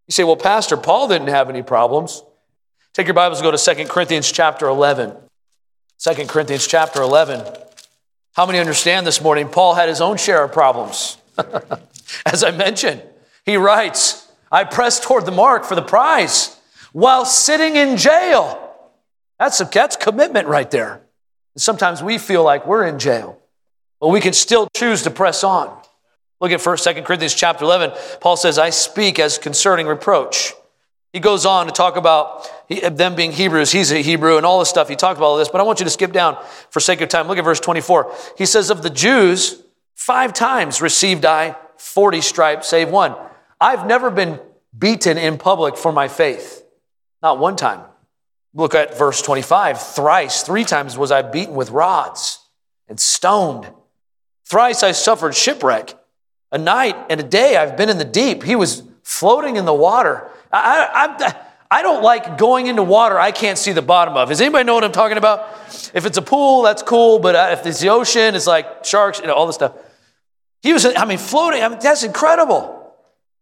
You 0.08 0.12
say, 0.12 0.24
well, 0.24 0.36
Pastor, 0.36 0.78
Paul 0.78 1.08
didn't 1.08 1.28
have 1.28 1.50
any 1.50 1.62
problems. 1.62 2.24
Take 2.94 3.08
your 3.08 3.14
Bibles 3.14 3.40
and 3.40 3.44
go 3.44 3.56
to 3.56 3.76
2 3.76 3.86
Corinthians 3.86 4.32
chapter 4.32 4.68
11. 4.68 5.14
2 6.00 6.26
Corinthians 6.28 6.68
chapter 6.68 7.02
11. 7.02 7.46
How 8.34 8.46
many 8.46 8.60
understand 8.60 9.06
this 9.06 9.22
morning? 9.22 9.50
Paul 9.50 9.76
had 9.76 9.90
his 9.90 10.02
own 10.02 10.18
share 10.18 10.44
of 10.44 10.52
problems. 10.52 11.18
As 12.26 12.44
I 12.44 12.52
mentioned, 12.52 13.02
he 13.46 13.58
writes, 13.58 14.28
I 14.52 14.64
press 14.64 15.00
toward 15.00 15.26
the 15.26 15.32
mark 15.32 15.66
for 15.66 15.76
the 15.76 15.82
prize 15.82 16.56
while 16.92 17.26
sitting 17.26 17.76
in 17.76 17.98
jail. 17.98 18.64
That's, 19.40 19.60
a, 19.60 19.66
that's 19.66 19.96
commitment 19.96 20.48
right 20.48 20.70
there. 20.72 21.02
Sometimes 21.58 22.04
we 22.04 22.18
feel 22.18 22.44
like 22.44 22.68
we're 22.68 22.86
in 22.86 23.00
jail, 23.00 23.40
but 24.00 24.10
we 24.10 24.22
can 24.22 24.34
still 24.34 24.68
choose 24.76 25.04
to 25.04 25.12
press 25.12 25.44
on. 25.44 25.76
Look 26.40 26.52
at 26.52 26.60
1st, 26.60 26.96
2 26.96 27.02
Corinthians 27.04 27.34
chapter 27.34 27.66
11. 27.66 27.92
Paul 28.22 28.38
says, 28.38 28.58
I 28.60 28.70
speak 28.70 29.20
as 29.20 29.38
concerning 29.38 29.88
reproach. 29.88 30.54
He 31.14 31.20
goes 31.20 31.46
on 31.46 31.66
to 31.66 31.72
talk 31.72 31.96
about 31.96 32.48
them 32.70 33.16
being 33.16 33.32
Hebrews. 33.32 33.72
He's 33.72 33.92
a 33.92 34.04
Hebrew 34.04 34.38
and 34.38 34.46
all 34.46 34.60
this 34.60 34.70
stuff. 34.70 34.90
He 34.90 34.96
talked 34.96 35.18
about 35.18 35.28
all 35.28 35.38
this, 35.38 35.50
but 35.50 35.62
I 35.62 35.64
want 35.64 35.80
you 35.80 35.86
to 35.86 35.90
skip 35.90 36.12
down 36.12 36.38
for 36.70 36.80
sake 36.80 37.02
of 37.02 37.10
time. 37.10 37.28
Look 37.28 37.38
at 37.38 37.46
verse 37.46 37.60
24. 37.60 38.14
He 38.38 38.46
says, 38.46 38.70
Of 38.70 38.84
the 38.84 38.90
Jews, 38.90 39.64
five 39.96 40.34
times 40.34 40.82
received 40.82 41.26
I 41.26 41.56
40 41.78 42.22
stripes, 42.22 42.68
save 42.68 42.90
one. 42.90 43.16
I've 43.60 43.88
never 43.88 44.12
been 44.12 44.40
beaten 44.78 45.18
in 45.18 45.38
public 45.38 45.78
for 45.78 45.92
my 45.92 46.08
faith. 46.08 46.64
Not 47.22 47.40
one 47.40 47.56
time. 47.56 47.82
Look 48.54 48.76
at 48.76 48.98
verse 48.98 49.22
25. 49.22 49.82
Thrice, 49.82 50.44
three 50.44 50.64
times 50.64 50.98
was 50.98 51.12
I 51.12 51.22
beaten 51.22 51.56
with 51.56 51.72
rods 51.72 52.40
and 52.88 53.00
stoned. 53.00 53.68
Thrice 54.46 54.84
I 54.84 54.92
suffered 54.92 55.36
shipwreck. 55.36 55.96
A 56.58 56.60
night 56.60 56.96
and 57.12 57.20
a 57.20 57.24
day 57.24 57.56
I've 57.56 57.78
been 57.78 57.88
in 57.88 58.00
the 58.00 58.04
deep. 58.04 58.42
He 58.42 58.56
was 58.56 58.82
floating 59.04 59.58
in 59.58 59.66
the 59.66 59.74
water. 59.76 60.28
I, 60.52 61.16
I, 61.20 61.36
I 61.70 61.84
don't 61.84 62.02
like 62.02 62.40
going 62.40 62.66
into 62.66 62.82
water 62.82 63.20
I 63.20 63.32
can't 63.32 63.60
see 63.60 63.74
the 63.74 63.84
bottom 63.84 64.18
of. 64.18 64.30
Does 64.30 64.42
anybody 64.42 64.64
know 64.64 64.74
what 64.74 64.84
I'm 64.84 64.92
talking 64.92 65.20
about? 65.20 65.48
If 65.94 66.08
it's 66.08 66.18
a 66.18 66.22
pool, 66.24 66.64
that's 66.64 66.82
cool, 66.82 67.20
but 67.20 67.36
uh, 67.36 67.50
if 67.52 67.68
it's 67.68 67.80
the 67.80 67.90
ocean, 67.90 68.34
it's 68.34 68.48
like 68.48 68.84
sharks, 68.84 69.20
you 69.20 69.28
know, 69.28 69.36
all 69.36 69.46
this 69.46 69.54
stuff. 69.54 69.74
He 70.64 70.74
was, 70.74 70.84
I 70.84 71.06
mean, 71.06 71.20
floating. 71.20 71.62
I 71.62 71.70
mean, 71.70 71.78
that's 71.80 72.02
incredible. 72.02 72.92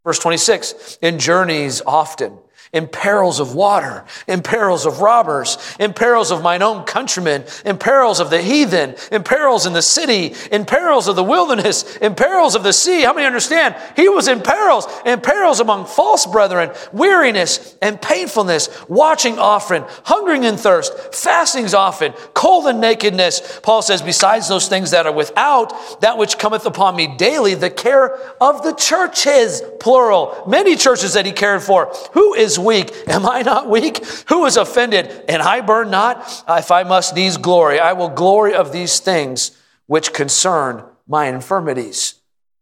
Verse 0.04 0.20
26 0.20 1.00
in 1.02 1.18
journeys 1.18 1.82
often 1.88 2.38
in 2.74 2.88
perils 2.88 3.40
of 3.40 3.56
water, 3.56 4.04
in 4.28 4.42
perils 4.42 4.86
of 4.86 5.00
robbers, 5.00 5.58
in 5.80 5.94
perils 5.94 6.32
of 6.32 6.42
mine 6.42 6.62
own 6.62 6.84
countrymen, 6.84 7.44
in 7.66 7.78
perils 7.78 8.20
of 8.20 8.30
the 8.30 8.42
heathen, 8.42 8.96
in 9.12 9.24
perils 9.24 9.66
in 9.66 9.74
the 9.74 9.82
city, 9.82 10.36
in 10.52 10.66
perils 10.66 11.08
of 11.08 11.16
the 11.16 11.24
wilderness, 11.24 11.96
in 11.98 12.16
perils 12.16 12.56
of 12.56 12.64
the 12.64 12.74
sea. 12.74 13.04
How 13.04 13.14
many 13.14 13.26
understand? 13.26 13.76
He 13.96 14.10
was 14.10 14.28
in 14.28 14.42
perils, 14.42 14.88
in 15.06 15.22
perils 15.22 15.60
among 15.60 15.86
false 15.86 16.26
brethren, 16.26 16.72
weariness 16.92 17.78
and 17.82 18.02
painfulness, 18.02 18.70
watching 18.90 19.40
often, 19.40 19.86
hungering 20.04 20.46
and 20.46 20.60
thirst, 20.60 21.16
fastings 21.16 21.74
often, 21.74 22.14
cold 22.34 22.68
and 22.68 22.82
nakedness. 22.82 23.60
Paul 23.64 23.82
says, 23.82 24.02
besides 24.02 24.48
those 24.48 24.68
things 24.68 24.92
that 24.92 25.06
are 25.06 25.14
without, 25.14 26.02
that 26.02 26.18
which 26.18 26.38
cometh 26.38 26.66
upon 26.66 26.96
me 26.96 27.16
daily, 27.16 27.56
the 27.56 27.70
care 27.70 28.18
of 28.42 28.64
the 28.64 28.74
churches, 28.74 29.62
plural. 29.80 30.44
Many 30.48 30.76
churches 30.76 31.14
that 31.14 31.26
he 31.26 31.32
cared 31.32 31.64
for. 31.64 31.94
Who 32.14 32.34
is 32.34 32.45
weak. 32.60 32.94
Am 33.08 33.26
I 33.26 33.42
not 33.42 33.70
weak? 33.70 34.06
Who 34.30 34.46
is 34.46 34.58
offended? 34.58 35.26
And 35.28 35.42
I 35.42 35.62
burn 35.62 35.90
not? 35.90 36.44
If 36.48 36.72
I 36.72 36.84
must 36.84 37.16
needs 37.16 37.38
glory, 37.38 37.80
I 37.80 37.94
will 37.94 38.10
glory 38.10 38.54
of 38.54 38.72
these 38.72 39.00
things 39.00 39.60
which 39.88 40.14
concern 40.14 40.84
my 41.08 41.28
infirmities. 41.28 42.16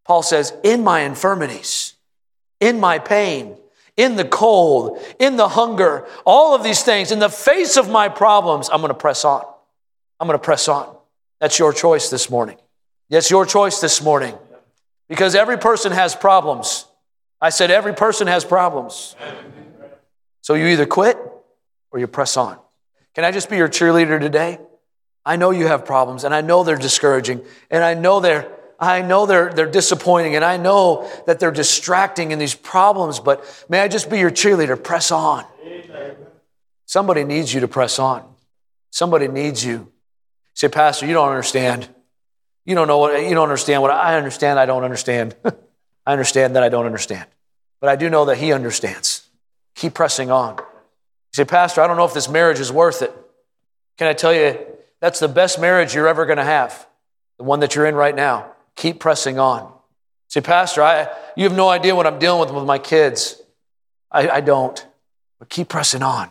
Paul 0.05 0.23
says, 0.23 0.53
in 0.63 0.83
my 0.83 1.01
infirmities, 1.01 1.95
in 2.59 2.79
my 2.79 2.99
pain, 2.99 3.57
in 3.95 4.15
the 4.15 4.25
cold, 4.25 4.99
in 5.19 5.37
the 5.37 5.49
hunger, 5.49 6.07
all 6.25 6.55
of 6.55 6.63
these 6.63 6.83
things, 6.83 7.11
in 7.11 7.19
the 7.19 7.29
face 7.29 7.77
of 7.77 7.89
my 7.89 8.09
problems, 8.09 8.69
I'm 8.71 8.81
going 8.81 8.89
to 8.89 8.95
press 8.95 9.23
on. 9.23 9.45
I'm 10.19 10.27
going 10.27 10.39
to 10.39 10.43
press 10.43 10.67
on. 10.67 10.95
That's 11.39 11.59
your 11.59 11.73
choice 11.73 12.09
this 12.09 12.29
morning. 12.29 12.57
That's 13.09 13.29
your 13.29 13.45
choice 13.45 13.79
this 13.81 14.01
morning. 14.01 14.35
Because 15.09 15.35
every 15.35 15.57
person 15.57 15.91
has 15.91 16.15
problems. 16.15 16.85
I 17.41 17.49
said, 17.49 17.71
every 17.71 17.93
person 17.93 18.27
has 18.27 18.45
problems. 18.45 19.15
So 20.43 20.53
you 20.53 20.67
either 20.67 20.85
quit 20.85 21.17
or 21.91 21.99
you 21.99 22.05
press 22.05 22.37
on. 22.37 22.59
Can 23.15 23.23
I 23.23 23.31
just 23.31 23.49
be 23.49 23.57
your 23.57 23.69
cheerleader 23.69 24.19
today? 24.19 24.59
I 25.25 25.37
know 25.37 25.51
you 25.51 25.67
have 25.67 25.85
problems 25.85 26.25
and 26.25 26.35
I 26.35 26.41
know 26.41 26.63
they're 26.63 26.75
discouraging 26.75 27.43
and 27.71 27.83
I 27.83 27.95
know 27.95 28.19
they're 28.19 28.51
I 28.79 29.01
know 29.01 29.25
they're, 29.25 29.53
they're 29.53 29.71
disappointing 29.71 30.35
and 30.35 30.43
I 30.43 30.57
know 30.57 31.09
that 31.25 31.39
they're 31.39 31.51
distracting 31.51 32.31
in 32.31 32.39
these 32.39 32.53
problems, 32.53 33.21
but 33.21 33.65
may 33.69 33.79
I 33.79 33.87
just 33.87 34.09
be 34.09 34.19
your 34.19 34.31
cheerleader? 34.31 34.81
Press 34.81 35.09
on. 35.09 35.45
Amen. 35.63 36.17
Somebody 36.85 37.23
needs 37.23 37.53
you 37.53 37.61
to 37.61 37.67
press 37.69 37.97
on. 37.97 38.25
Somebody 38.89 39.29
needs 39.29 39.63
you. 39.63 39.89
Say, 40.53 40.67
Pastor, 40.67 41.05
you 41.05 41.13
don't 41.13 41.29
understand. 41.29 41.87
You 42.65 42.75
don't 42.75 42.87
know 42.87 42.97
what, 42.97 43.23
you 43.23 43.33
don't 43.33 43.43
understand 43.43 43.81
what 43.81 43.91
I 43.91 44.17
understand. 44.17 44.59
I 44.59 44.65
don't 44.65 44.83
understand. 44.83 45.35
I 46.05 46.11
understand 46.11 46.57
that 46.57 46.63
I 46.63 46.69
don't 46.69 46.85
understand. 46.85 47.25
But 47.79 47.89
I 47.89 47.95
do 47.95 48.09
know 48.09 48.25
that 48.25 48.37
He 48.37 48.51
understands. 48.51 49.22
Keep 49.75 49.93
pressing 49.93 50.31
on. 50.31 50.57
You 50.57 50.63
say, 51.33 51.45
Pastor, 51.45 51.81
I 51.81 51.87
don't 51.87 51.97
know 51.97 52.05
if 52.05 52.13
this 52.13 52.29
marriage 52.29 52.59
is 52.59 52.71
worth 52.71 53.01
it. 53.01 53.11
Can 53.97 54.07
I 54.07 54.13
tell 54.13 54.33
you, 54.33 54.59
that's 54.99 55.19
the 55.19 55.27
best 55.27 55.59
marriage 55.59 55.93
you're 55.93 56.07
ever 56.07 56.25
going 56.25 56.37
to 56.37 56.43
have, 56.43 56.87
the 57.37 57.43
one 57.43 57.59
that 57.59 57.75
you're 57.75 57.85
in 57.85 57.95
right 57.95 58.15
now. 58.15 58.51
Keep 58.75 58.99
pressing 58.99 59.39
on. 59.39 59.63
You 59.63 59.71
say, 60.29 60.41
Pastor, 60.41 60.81
I, 60.81 61.09
you 61.35 61.43
have 61.43 61.55
no 61.55 61.69
idea 61.69 61.95
what 61.95 62.07
I'm 62.07 62.19
dealing 62.19 62.39
with 62.39 62.51
with 62.51 62.65
my 62.65 62.79
kids. 62.79 63.41
I, 64.11 64.29
I 64.29 64.41
don't. 64.41 64.85
But 65.39 65.49
keep 65.49 65.69
pressing 65.69 66.03
on. 66.03 66.29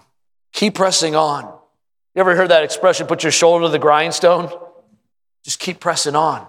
Keep 0.52 0.74
pressing 0.74 1.14
on. 1.14 1.44
You 2.14 2.20
ever 2.20 2.36
heard 2.36 2.50
that 2.50 2.64
expression, 2.64 3.06
put 3.06 3.22
your 3.22 3.32
shoulder 3.32 3.66
to 3.66 3.68
the 3.70 3.78
grindstone? 3.78 4.50
Just 5.44 5.58
keep 5.58 5.80
pressing 5.80 6.14
on. 6.14 6.46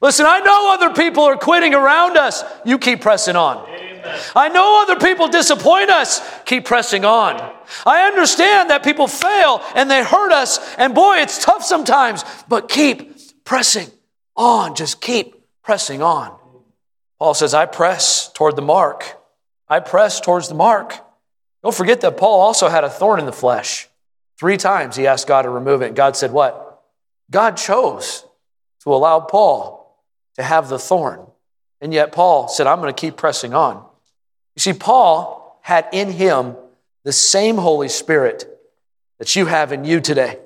Listen, 0.00 0.26
I 0.26 0.40
know 0.40 0.72
other 0.72 0.94
people 0.94 1.24
are 1.24 1.36
quitting 1.36 1.74
around 1.74 2.16
us. 2.16 2.42
You 2.64 2.78
keep 2.78 3.00
pressing 3.00 3.36
on. 3.36 3.68
I 4.34 4.48
know 4.48 4.82
other 4.82 4.98
people 5.04 5.28
disappoint 5.28 5.90
us. 5.90 6.20
Keep 6.44 6.64
pressing 6.64 7.04
on. 7.04 7.36
I 7.86 8.06
understand 8.06 8.70
that 8.70 8.84
people 8.84 9.06
fail 9.06 9.62
and 9.74 9.90
they 9.90 10.02
hurt 10.02 10.32
us, 10.32 10.74
and 10.76 10.94
boy, 10.94 11.16
it's 11.16 11.44
tough 11.44 11.64
sometimes, 11.64 12.24
but 12.48 12.68
keep 12.68 13.44
pressing 13.44 13.88
on. 14.36 14.74
Just 14.74 15.00
keep 15.00 15.44
pressing 15.62 16.02
on. 16.02 16.36
Paul 17.18 17.34
says, 17.34 17.54
I 17.54 17.66
press 17.66 18.32
toward 18.32 18.56
the 18.56 18.62
mark. 18.62 19.18
I 19.68 19.80
press 19.80 20.20
towards 20.20 20.48
the 20.48 20.54
mark. 20.54 20.98
Don't 21.62 21.74
forget 21.74 22.00
that 22.00 22.16
Paul 22.16 22.40
also 22.40 22.68
had 22.68 22.84
a 22.84 22.90
thorn 22.90 23.20
in 23.20 23.26
the 23.26 23.32
flesh. 23.32 23.88
Three 24.38 24.56
times 24.56 24.96
he 24.96 25.06
asked 25.06 25.28
God 25.28 25.42
to 25.42 25.50
remove 25.50 25.82
it. 25.82 25.94
God 25.94 26.16
said, 26.16 26.32
What? 26.32 26.82
God 27.30 27.56
chose 27.56 28.26
to 28.82 28.92
allow 28.92 29.20
Paul 29.20 29.96
to 30.34 30.42
have 30.42 30.68
the 30.68 30.78
thorn. 30.78 31.26
And 31.80 31.94
yet 31.94 32.12
Paul 32.12 32.48
said, 32.48 32.66
I'm 32.66 32.80
going 32.80 32.92
to 32.92 33.00
keep 33.00 33.16
pressing 33.16 33.54
on. 33.54 33.86
You 34.56 34.60
see, 34.60 34.72
Paul 34.72 35.58
had 35.62 35.88
in 35.92 36.10
him 36.10 36.56
the 37.04 37.12
same 37.12 37.56
Holy 37.56 37.88
Spirit 37.88 38.48
that 39.18 39.34
you 39.36 39.46
have 39.46 39.72
in 39.72 39.84
you 39.84 40.00
today. 40.00 40.38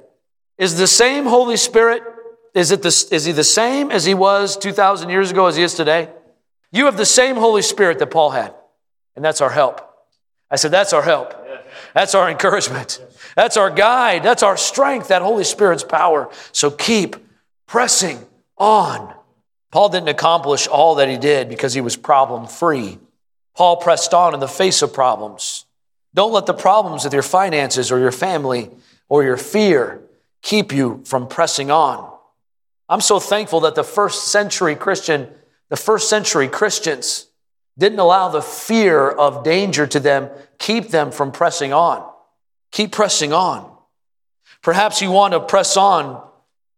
Is 0.59 0.79
the 0.79 0.87
same 0.87 1.25
Holy 1.25 1.57
Spirit, 1.57 2.03
is, 2.55 2.71
it 2.71 2.83
the, 2.83 3.07
is 3.11 3.25
he 3.25 3.33
the 3.33 3.45
same 3.45 3.91
as 3.91 4.05
he 4.05 4.15
was 4.15 4.57
2,000 4.57 5.11
years 5.11 5.31
ago 5.31 5.47
as 5.47 5.57
he 5.57 5.63
is 5.63 5.75
today? 5.75 6.09
You 6.73 6.87
have 6.87 6.97
the 6.97 7.07
same 7.07 7.37
Holy 7.37 7.63
Spirit 7.63 7.99
that 7.99 8.11
Paul 8.11 8.31
had, 8.31 8.55
and 9.15 9.25
that's 9.25 9.41
our 9.41 9.51
help. 9.51 9.83
I 10.51 10.57
said, 10.57 10.71
that's 10.71 10.93
our 10.93 11.03
help. 11.03 11.35
That's 11.95 12.15
our 12.15 12.31
encouragement. 12.31 13.03
That's 13.35 13.57
our 13.57 13.71
guide. 13.71 14.23
That's 14.23 14.43
our 14.43 14.57
strength, 14.57 15.09
that 15.09 15.23
Holy 15.23 15.45
Spirit's 15.45 15.85
power. 15.85 16.31
So 16.53 16.71
keep 16.71 17.17
pressing 17.67 18.25
on. 18.57 19.15
Paul 19.71 19.89
didn't 19.89 20.09
accomplish 20.09 20.67
all 20.67 20.97
that 20.97 21.09
he 21.09 21.19
did 21.19 21.49
because 21.49 21.75
he 21.75 21.81
was 21.81 21.97
problem 21.97 22.47
free. 22.47 22.99
Paul 23.57 23.79
pressed 23.79 24.13
on 24.13 24.35
in 24.35 24.41
the 24.41 24.49
face 24.49 24.83
of 24.83 24.93
problems. 24.93 25.65
Don't 26.15 26.33
let 26.33 26.47
the 26.47 26.55
problems 26.55 27.05
with 27.05 27.13
your 27.13 27.23
finances 27.23 27.91
or 27.91 27.99
your 27.99 28.13
family 28.13 28.71
or 29.09 29.25
your 29.25 29.37
fear 29.37 30.03
keep 30.43 30.73
you 30.73 31.03
from 31.07 31.27
pressing 31.27 31.71
on. 31.71 32.13
I'm 32.89 33.01
so 33.01 33.19
thankful 33.19 33.61
that 33.61 33.75
the 33.75 33.83
first 33.83 34.29
century 34.29 34.77
Christian, 34.77 35.29
the 35.71 35.77
first 35.77 36.09
century 36.09 36.49
Christians 36.49 37.27
didn't 37.79 37.99
allow 37.99 38.29
the 38.29 38.43
fear 38.43 39.09
of 39.09 39.43
danger 39.43 39.87
to 39.87 40.01
them 40.01 40.31
keep 40.59 40.89
them 40.89 41.11
from 41.11 41.33
pressing 41.33 41.73
on. 41.73 42.09
Keep 42.73 42.93
pressing 42.93 43.33
on. 43.33 43.71
Perhaps 44.63 45.01
you 45.01 45.11
want 45.11 45.33
to 45.33 45.41
press 45.41 45.77
on 45.77 46.23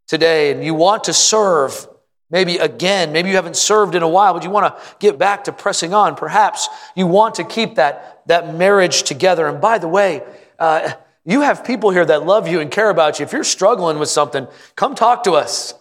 today 0.06 0.52
and 0.52 0.64
you 0.64 0.74
want 0.74 1.04
to 1.04 1.12
serve 1.12 1.88
Maybe 2.30 2.58
again, 2.58 3.12
maybe 3.12 3.30
you 3.30 3.36
haven't 3.36 3.56
served 3.56 3.94
in 3.94 4.02
a 4.02 4.08
while, 4.08 4.34
but 4.34 4.44
you 4.44 4.50
want 4.50 4.76
to 4.76 4.82
get 4.98 5.18
back 5.18 5.44
to 5.44 5.52
pressing 5.52 5.94
on. 5.94 6.14
Perhaps 6.14 6.68
you 6.94 7.06
want 7.06 7.36
to 7.36 7.44
keep 7.44 7.76
that, 7.76 8.22
that 8.26 8.54
marriage 8.54 9.02
together. 9.04 9.46
And 9.46 9.60
by 9.60 9.78
the 9.78 9.88
way, 9.88 10.22
uh, 10.58 10.92
you 11.24 11.40
have 11.40 11.64
people 11.64 11.90
here 11.90 12.04
that 12.04 12.26
love 12.26 12.46
you 12.46 12.60
and 12.60 12.70
care 12.70 12.90
about 12.90 13.18
you. 13.18 13.24
If 13.24 13.32
you're 13.32 13.44
struggling 13.44 13.98
with 13.98 14.10
something, 14.10 14.46
come 14.76 14.94
talk 14.94 15.24
to 15.24 15.32
us. 15.32 15.74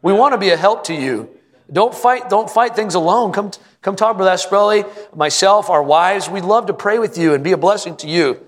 We 0.00 0.12
want 0.12 0.32
to 0.32 0.38
be 0.38 0.50
a 0.50 0.56
help 0.56 0.84
to 0.84 0.94
you. 0.94 1.28
Don't 1.70 1.94
fight, 1.94 2.28
don't 2.28 2.50
fight 2.50 2.74
things 2.74 2.94
alone. 2.94 3.32
Come, 3.32 3.50
come 3.82 3.96
talk 3.96 4.18
with 4.18 4.28
Asprelli, 4.28 4.84
myself, 5.14 5.70
our 5.70 5.82
wives. 5.82 6.28
We'd 6.28 6.44
love 6.44 6.66
to 6.66 6.74
pray 6.74 6.98
with 6.98 7.16
you 7.16 7.34
and 7.34 7.44
be 7.44 7.52
a 7.52 7.56
blessing 7.56 7.96
to 7.98 8.08
you. 8.08 8.44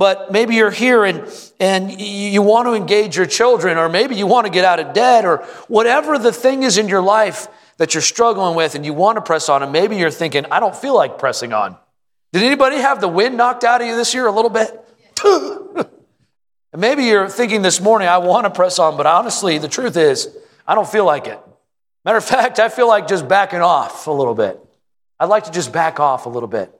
But 0.00 0.32
maybe 0.32 0.54
you're 0.54 0.70
here 0.70 1.04
and, 1.04 1.30
and 1.60 2.00
you 2.00 2.40
want 2.40 2.66
to 2.68 2.72
engage 2.72 3.18
your 3.18 3.26
children, 3.26 3.76
or 3.76 3.90
maybe 3.90 4.14
you 4.14 4.26
want 4.26 4.46
to 4.46 4.50
get 4.50 4.64
out 4.64 4.80
of 4.80 4.94
debt, 4.94 5.26
or 5.26 5.44
whatever 5.68 6.16
the 6.16 6.32
thing 6.32 6.62
is 6.62 6.78
in 6.78 6.88
your 6.88 7.02
life 7.02 7.48
that 7.76 7.92
you're 7.92 8.00
struggling 8.00 8.56
with 8.56 8.74
and 8.74 8.86
you 8.86 8.94
want 8.94 9.16
to 9.16 9.20
press 9.20 9.50
on, 9.50 9.62
and 9.62 9.72
maybe 9.72 9.98
you're 9.98 10.10
thinking, 10.10 10.46
I 10.50 10.58
don't 10.58 10.74
feel 10.74 10.94
like 10.94 11.18
pressing 11.18 11.52
on. 11.52 11.76
Did 12.32 12.44
anybody 12.44 12.76
have 12.76 13.02
the 13.02 13.08
wind 13.08 13.36
knocked 13.36 13.62
out 13.62 13.82
of 13.82 13.88
you 13.88 13.94
this 13.94 14.14
year 14.14 14.26
a 14.26 14.32
little 14.32 14.48
bit? 14.48 14.70
and 16.72 16.80
maybe 16.80 17.04
you're 17.04 17.28
thinking 17.28 17.60
this 17.60 17.78
morning, 17.78 18.08
I 18.08 18.16
want 18.16 18.46
to 18.46 18.50
press 18.50 18.78
on, 18.78 18.96
but 18.96 19.04
honestly, 19.04 19.58
the 19.58 19.68
truth 19.68 19.98
is, 19.98 20.34
I 20.66 20.74
don't 20.74 20.88
feel 20.88 21.04
like 21.04 21.26
it. 21.26 21.38
Matter 22.06 22.16
of 22.16 22.24
fact, 22.36 22.58
I 22.58 22.70
feel 22.70 22.88
like 22.88 23.06
just 23.06 23.28
backing 23.28 23.60
off 23.60 24.06
a 24.06 24.12
little 24.12 24.34
bit. 24.34 24.58
I'd 25.18 25.26
like 25.26 25.44
to 25.44 25.50
just 25.50 25.74
back 25.74 26.00
off 26.00 26.24
a 26.24 26.30
little 26.30 26.48
bit. 26.48 26.72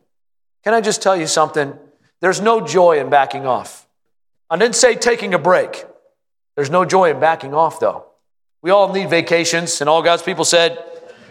Can 0.64 0.72
I 0.72 0.80
just 0.80 1.02
tell 1.02 1.18
you 1.18 1.26
something? 1.26 1.78
There's 2.20 2.40
no 2.40 2.60
joy 2.60 3.00
in 3.00 3.10
backing 3.10 3.46
off. 3.46 3.86
I 4.48 4.56
didn't 4.56 4.76
say 4.76 4.94
taking 4.94 5.34
a 5.34 5.38
break. 5.38 5.84
There's 6.56 6.70
no 6.70 6.84
joy 6.84 7.10
in 7.10 7.20
backing 7.20 7.54
off, 7.54 7.80
though. 7.80 8.06
We 8.62 8.70
all 8.70 8.92
need 8.92 9.08
vacations, 9.08 9.80
and 9.80 9.88
all 9.88 10.02
God's 10.02 10.22
people 10.22 10.44
said, 10.44 10.84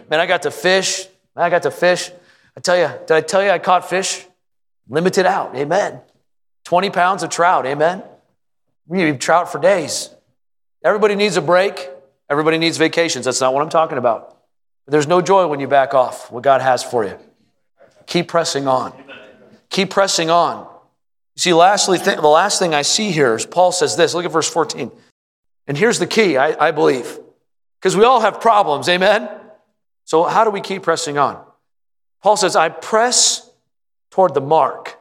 Man, 0.09 0.19
I 0.19 0.25
got 0.25 0.43
to 0.43 0.51
fish. 0.51 1.05
Man, 1.35 1.45
I 1.45 1.49
got 1.49 1.63
to 1.63 1.71
fish. 1.71 2.11
I 2.57 2.61
tell 2.61 2.77
you, 2.77 2.89
did 3.05 3.11
I 3.11 3.21
tell 3.21 3.43
you 3.43 3.51
I 3.51 3.59
caught 3.59 3.87
fish? 3.87 4.25
Limited 4.87 5.25
out. 5.25 5.55
Amen. 5.55 6.01
20 6.65 6.89
pounds 6.89 7.21
of 7.23 7.29
trout. 7.29 7.65
Amen. 7.67 8.03
We 8.87 9.07
eat 9.07 9.21
trout 9.21 9.51
for 9.51 9.59
days. 9.59 10.09
Everybody 10.83 11.15
needs 11.15 11.37
a 11.37 11.41
break. 11.41 11.89
Everybody 12.29 12.57
needs 12.57 12.77
vacations. 12.77 13.25
That's 13.25 13.41
not 13.41 13.53
what 13.53 13.61
I'm 13.61 13.69
talking 13.69 13.97
about. 13.97 14.37
But 14.85 14.93
there's 14.93 15.07
no 15.07 15.21
joy 15.21 15.47
when 15.47 15.59
you 15.59 15.67
back 15.67 15.93
off 15.93 16.31
what 16.31 16.43
God 16.43 16.61
has 16.61 16.83
for 16.83 17.05
you. 17.05 17.17
Keep 18.07 18.27
pressing 18.27 18.67
on. 18.67 18.93
Keep 19.69 19.91
pressing 19.91 20.31
on. 20.31 20.67
See, 21.39 21.53
lastly, 21.53 21.97
th- 21.97 22.17
the 22.17 22.27
last 22.27 22.59
thing 22.59 22.73
I 22.73 22.81
see 22.81 23.11
here 23.11 23.33
is 23.33 23.45
Paul 23.45 23.71
says 23.71 23.95
this. 23.95 24.13
Look 24.13 24.25
at 24.25 24.31
verse 24.31 24.49
14. 24.49 24.91
And 25.67 25.77
here's 25.77 25.97
the 25.97 26.05
key, 26.05 26.35
I, 26.35 26.67
I 26.67 26.71
believe, 26.71 27.17
because 27.79 27.95
we 27.95 28.03
all 28.03 28.19
have 28.19 28.41
problems. 28.41 28.89
Amen? 28.89 29.29
So, 30.03 30.25
how 30.25 30.43
do 30.43 30.49
we 30.49 30.59
keep 30.59 30.83
pressing 30.83 31.17
on? 31.17 31.41
Paul 32.21 32.35
says, 32.35 32.57
I 32.57 32.67
press 32.67 33.49
toward 34.11 34.33
the 34.33 34.41
mark. 34.41 34.99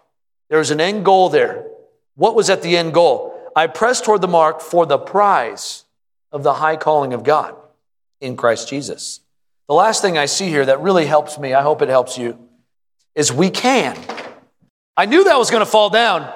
There's 0.49 0.71
an 0.71 0.81
end 0.81 1.05
goal 1.05 1.29
there. 1.29 1.67
What 2.15 2.37
was 2.37 2.51
at 2.51 2.63
the 2.63 2.77
end 2.77 2.95
goal? 2.95 3.37
I 3.57 3.67
press 3.67 4.01
toward 4.01 4.21
the 4.21 4.29
mark 4.29 4.61
for 4.61 4.87
the 4.87 4.97
prize 4.97 5.87
of 6.31 6.45
the 6.45 6.55
high 6.55 6.77
calling 6.77 7.15
of 7.15 7.25
God 7.25 7.57
in 8.21 8.37
Christ 8.37 8.69
Jesus. 8.69 9.19
The 9.67 9.75
last 9.75 10.03
thing 10.03 10.17
I 10.17 10.27
see 10.27 10.49
here 10.49 10.67
that 10.67 10.83
really 10.83 11.07
helps 11.07 11.37
me, 11.37 11.53
I 11.53 11.63
hope 11.63 11.83
it 11.83 11.89
helps 11.89 12.17
you, 12.17 12.39
is 13.17 13.33
we 13.33 13.51
can. 13.51 13.99
I 14.99 15.07
knew 15.07 15.23
that 15.23 15.39
was 15.39 15.53
going 15.53 15.65
to 15.65 15.71
fall 15.71 15.91
down. 15.91 16.29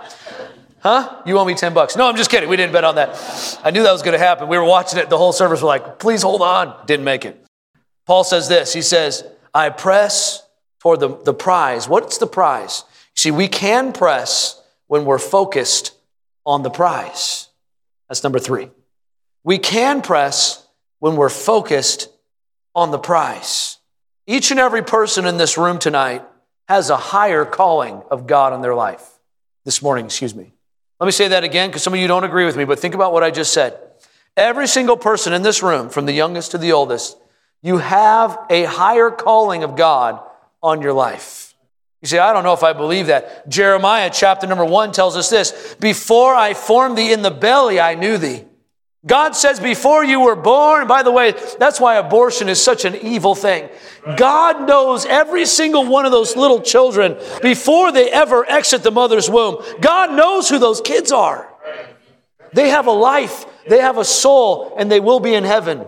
Huh? 0.79 1.20
You 1.27 1.37
owe 1.37 1.44
me 1.44 1.55
10 1.55 1.75
bucks. 1.75 1.96
No, 1.96 2.07
I'm 2.07 2.14
just 2.14 2.31
kidding. 2.31 2.48
We 2.48 2.57
didn't 2.57 2.72
bet 2.72 2.85
on 2.85 2.94
that. 2.94 3.61
I 3.64 3.72
knew 3.72 3.83
that 3.83 3.90
was 3.90 4.03
going 4.03 4.12
to 4.12 4.25
happen. 4.25 4.46
We 4.46 4.57
were 4.57 4.64
watching 4.64 5.01
it. 5.01 5.11
The 5.11 5.18
whole 5.18 5.33
service 5.33 5.62
were 5.62 5.66
like, 5.66 5.98
please 5.98 6.22
hold 6.22 6.42
on. 6.42 6.87
Didn't 6.87 7.05
make 7.05 7.25
it. 7.25 7.44
Paul 8.07 8.22
says 8.22 8.48
this. 8.48 8.72
He 8.72 8.81
says, 8.81 9.25
I 9.53 9.70
press 9.70 10.46
toward 10.79 11.01
the, 11.01 11.16
the 11.25 11.35
prize. 11.35 11.88
What's 11.88 12.18
the 12.18 12.27
prize? 12.29 12.85
You 13.16 13.20
see, 13.20 13.31
we 13.33 13.48
can 13.48 13.92
press 13.92 14.62
when 14.87 15.07
we're 15.07 15.18
focused 15.18 15.96
on 16.46 16.62
the 16.62 16.70
prize. 16.70 17.48
That's 18.09 18.22
number 18.22 18.38
three. 18.38 18.70
We 19.42 19.59
can 19.59 20.03
press 20.03 20.64
when 21.01 21.16
we're 21.16 21.31
focused 21.31 22.11
on 22.77 22.92
the 22.92 22.98
prize. 22.98 23.79
Each 24.29 24.53
and 24.53 24.61
every 24.61 24.83
person 24.83 25.27
in 25.27 25.37
this 25.37 25.59
room 25.59 25.81
tonight 25.81 26.22
has 26.68 26.90
a 26.90 26.96
higher 26.96 27.44
calling 27.44 28.03
of 28.11 28.27
God 28.27 28.53
in 28.53 28.61
their 28.62 28.75
life. 28.75 29.09
This 29.64 29.83
morning, 29.83 30.07
excuse 30.07 30.35
me. 30.35 30.53
Let 31.01 31.07
me 31.07 31.12
say 31.12 31.29
that 31.29 31.44
again 31.44 31.68
because 31.68 31.83
some 31.83 31.94
of 31.94 32.01
you 32.01 32.09
don't 32.09 32.25
agree 32.25 32.44
with 32.44 32.57
me, 32.57 32.64
but 32.64 32.79
think 32.79 32.94
about 32.94 33.12
what 33.12 33.22
I 33.22 33.31
just 33.31 33.53
said. 33.53 33.79
Every 34.37 34.66
single 34.66 34.96
person 34.96 35.33
in 35.33 35.42
this 35.42 35.62
room, 35.62 35.88
from 35.88 36.07
the 36.07 36.12
youngest 36.12 36.53
to 36.53 36.59
the 36.59 36.72
oldest, 36.72 37.16
you 37.62 37.79
have 37.79 38.38
a 38.51 38.64
higher 38.64 39.11
calling 39.11 39.62
of 39.62 39.77
God 39.77 40.20
on 40.62 40.81
your 40.81 40.92
life. 40.92 41.55
You 42.01 42.09
say, 42.09 42.18
I 42.18 42.33
don't 42.33 42.42
know 42.42 42.53
if 42.53 42.64
I 42.64 42.72
believe 42.72 43.07
that. 43.07 43.48
Jeremiah 43.48 44.11
chapter 44.12 44.46
number 44.46 44.64
one 44.64 44.90
tells 44.90 45.16
us 45.16 45.31
this 45.31 45.77
Before 45.79 46.35
I 46.35 46.55
formed 46.55 46.98
thee 46.98 47.12
in 47.12 47.22
the 47.22 47.31
belly, 47.31 47.79
I 47.79 47.94
knew 47.94 48.18
thee. 48.18 48.44
God 49.04 49.34
says, 49.34 49.58
before 49.58 50.04
you 50.04 50.20
were 50.20 50.36
born, 50.36 50.86
by 50.86 51.02
the 51.02 51.10
way, 51.10 51.34
that's 51.58 51.80
why 51.80 51.96
abortion 51.96 52.48
is 52.48 52.62
such 52.62 52.84
an 52.84 52.94
evil 52.94 53.34
thing. 53.34 53.68
God 54.16 54.68
knows 54.68 55.04
every 55.06 55.44
single 55.44 55.84
one 55.84 56.06
of 56.06 56.12
those 56.12 56.36
little 56.36 56.60
children 56.60 57.16
before 57.42 57.90
they 57.90 58.12
ever 58.12 58.48
exit 58.48 58.84
the 58.84 58.92
mother's 58.92 59.28
womb. 59.28 59.60
God 59.80 60.12
knows 60.12 60.48
who 60.48 60.58
those 60.60 60.80
kids 60.80 61.10
are. 61.10 61.52
They 62.52 62.68
have 62.68 62.86
a 62.86 62.92
life, 62.92 63.44
they 63.66 63.78
have 63.78 63.98
a 63.98 64.04
soul, 64.04 64.74
and 64.78 64.90
they 64.90 65.00
will 65.00 65.20
be 65.20 65.34
in 65.34 65.42
heaven. 65.42 65.84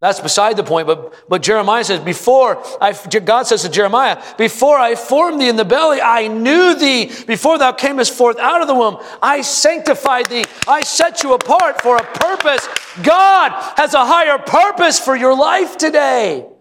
That's 0.00 0.20
beside 0.20 0.56
the 0.56 0.62
point. 0.62 0.86
But, 0.86 1.14
but 1.28 1.42
Jeremiah 1.42 1.82
says, 1.82 2.00
before 2.00 2.62
I, 2.80 2.92
God 3.20 3.44
says 3.44 3.62
to 3.62 3.70
Jeremiah, 3.70 4.22
before 4.36 4.78
I 4.78 4.94
formed 4.94 5.40
thee 5.40 5.48
in 5.48 5.56
the 5.56 5.64
belly, 5.64 6.00
I 6.02 6.28
knew 6.28 6.74
thee. 6.74 7.10
Before 7.26 7.58
thou 7.58 7.72
camest 7.72 8.12
forth 8.12 8.38
out 8.38 8.60
of 8.60 8.68
the 8.68 8.74
womb, 8.74 8.98
I 9.22 9.40
sanctified 9.40 10.26
thee. 10.26 10.44
I 10.68 10.82
set 10.82 11.22
you 11.22 11.32
apart 11.32 11.80
for 11.80 11.96
a 11.96 12.04
purpose. 12.04 12.68
God 13.02 13.52
has 13.76 13.94
a 13.94 14.04
higher 14.04 14.38
purpose 14.38 15.00
for 15.00 15.16
your 15.16 15.34
life 15.34 15.78
today. 15.78 16.36
You 16.36 16.54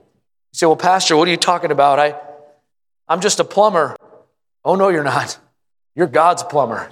say, 0.53 0.65
well, 0.65 0.77
Pastor, 0.77 1.17
what 1.17 1.27
are 1.27 1.31
you 1.31 1.37
talking 1.37 1.71
about? 1.71 1.99
I, 1.99 2.15
I'm 3.07 3.19
just 3.19 3.41
a 3.41 3.43
plumber. 3.43 3.97
Oh, 4.63 4.75
no, 4.75 4.89
you're 4.89 5.03
not. 5.03 5.37
You're 5.93 6.07
God's 6.07 6.43
plumber. 6.43 6.89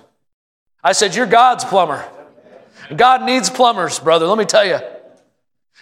I 0.84 0.92
said, 0.92 1.16
You're 1.16 1.26
God's 1.26 1.64
plumber. 1.64 2.06
God 2.94 3.24
needs 3.24 3.50
plumbers, 3.50 4.00
brother. 4.00 4.28
Let 4.28 4.38
me 4.38 4.46
tell 4.46 4.66
you. 4.66 4.80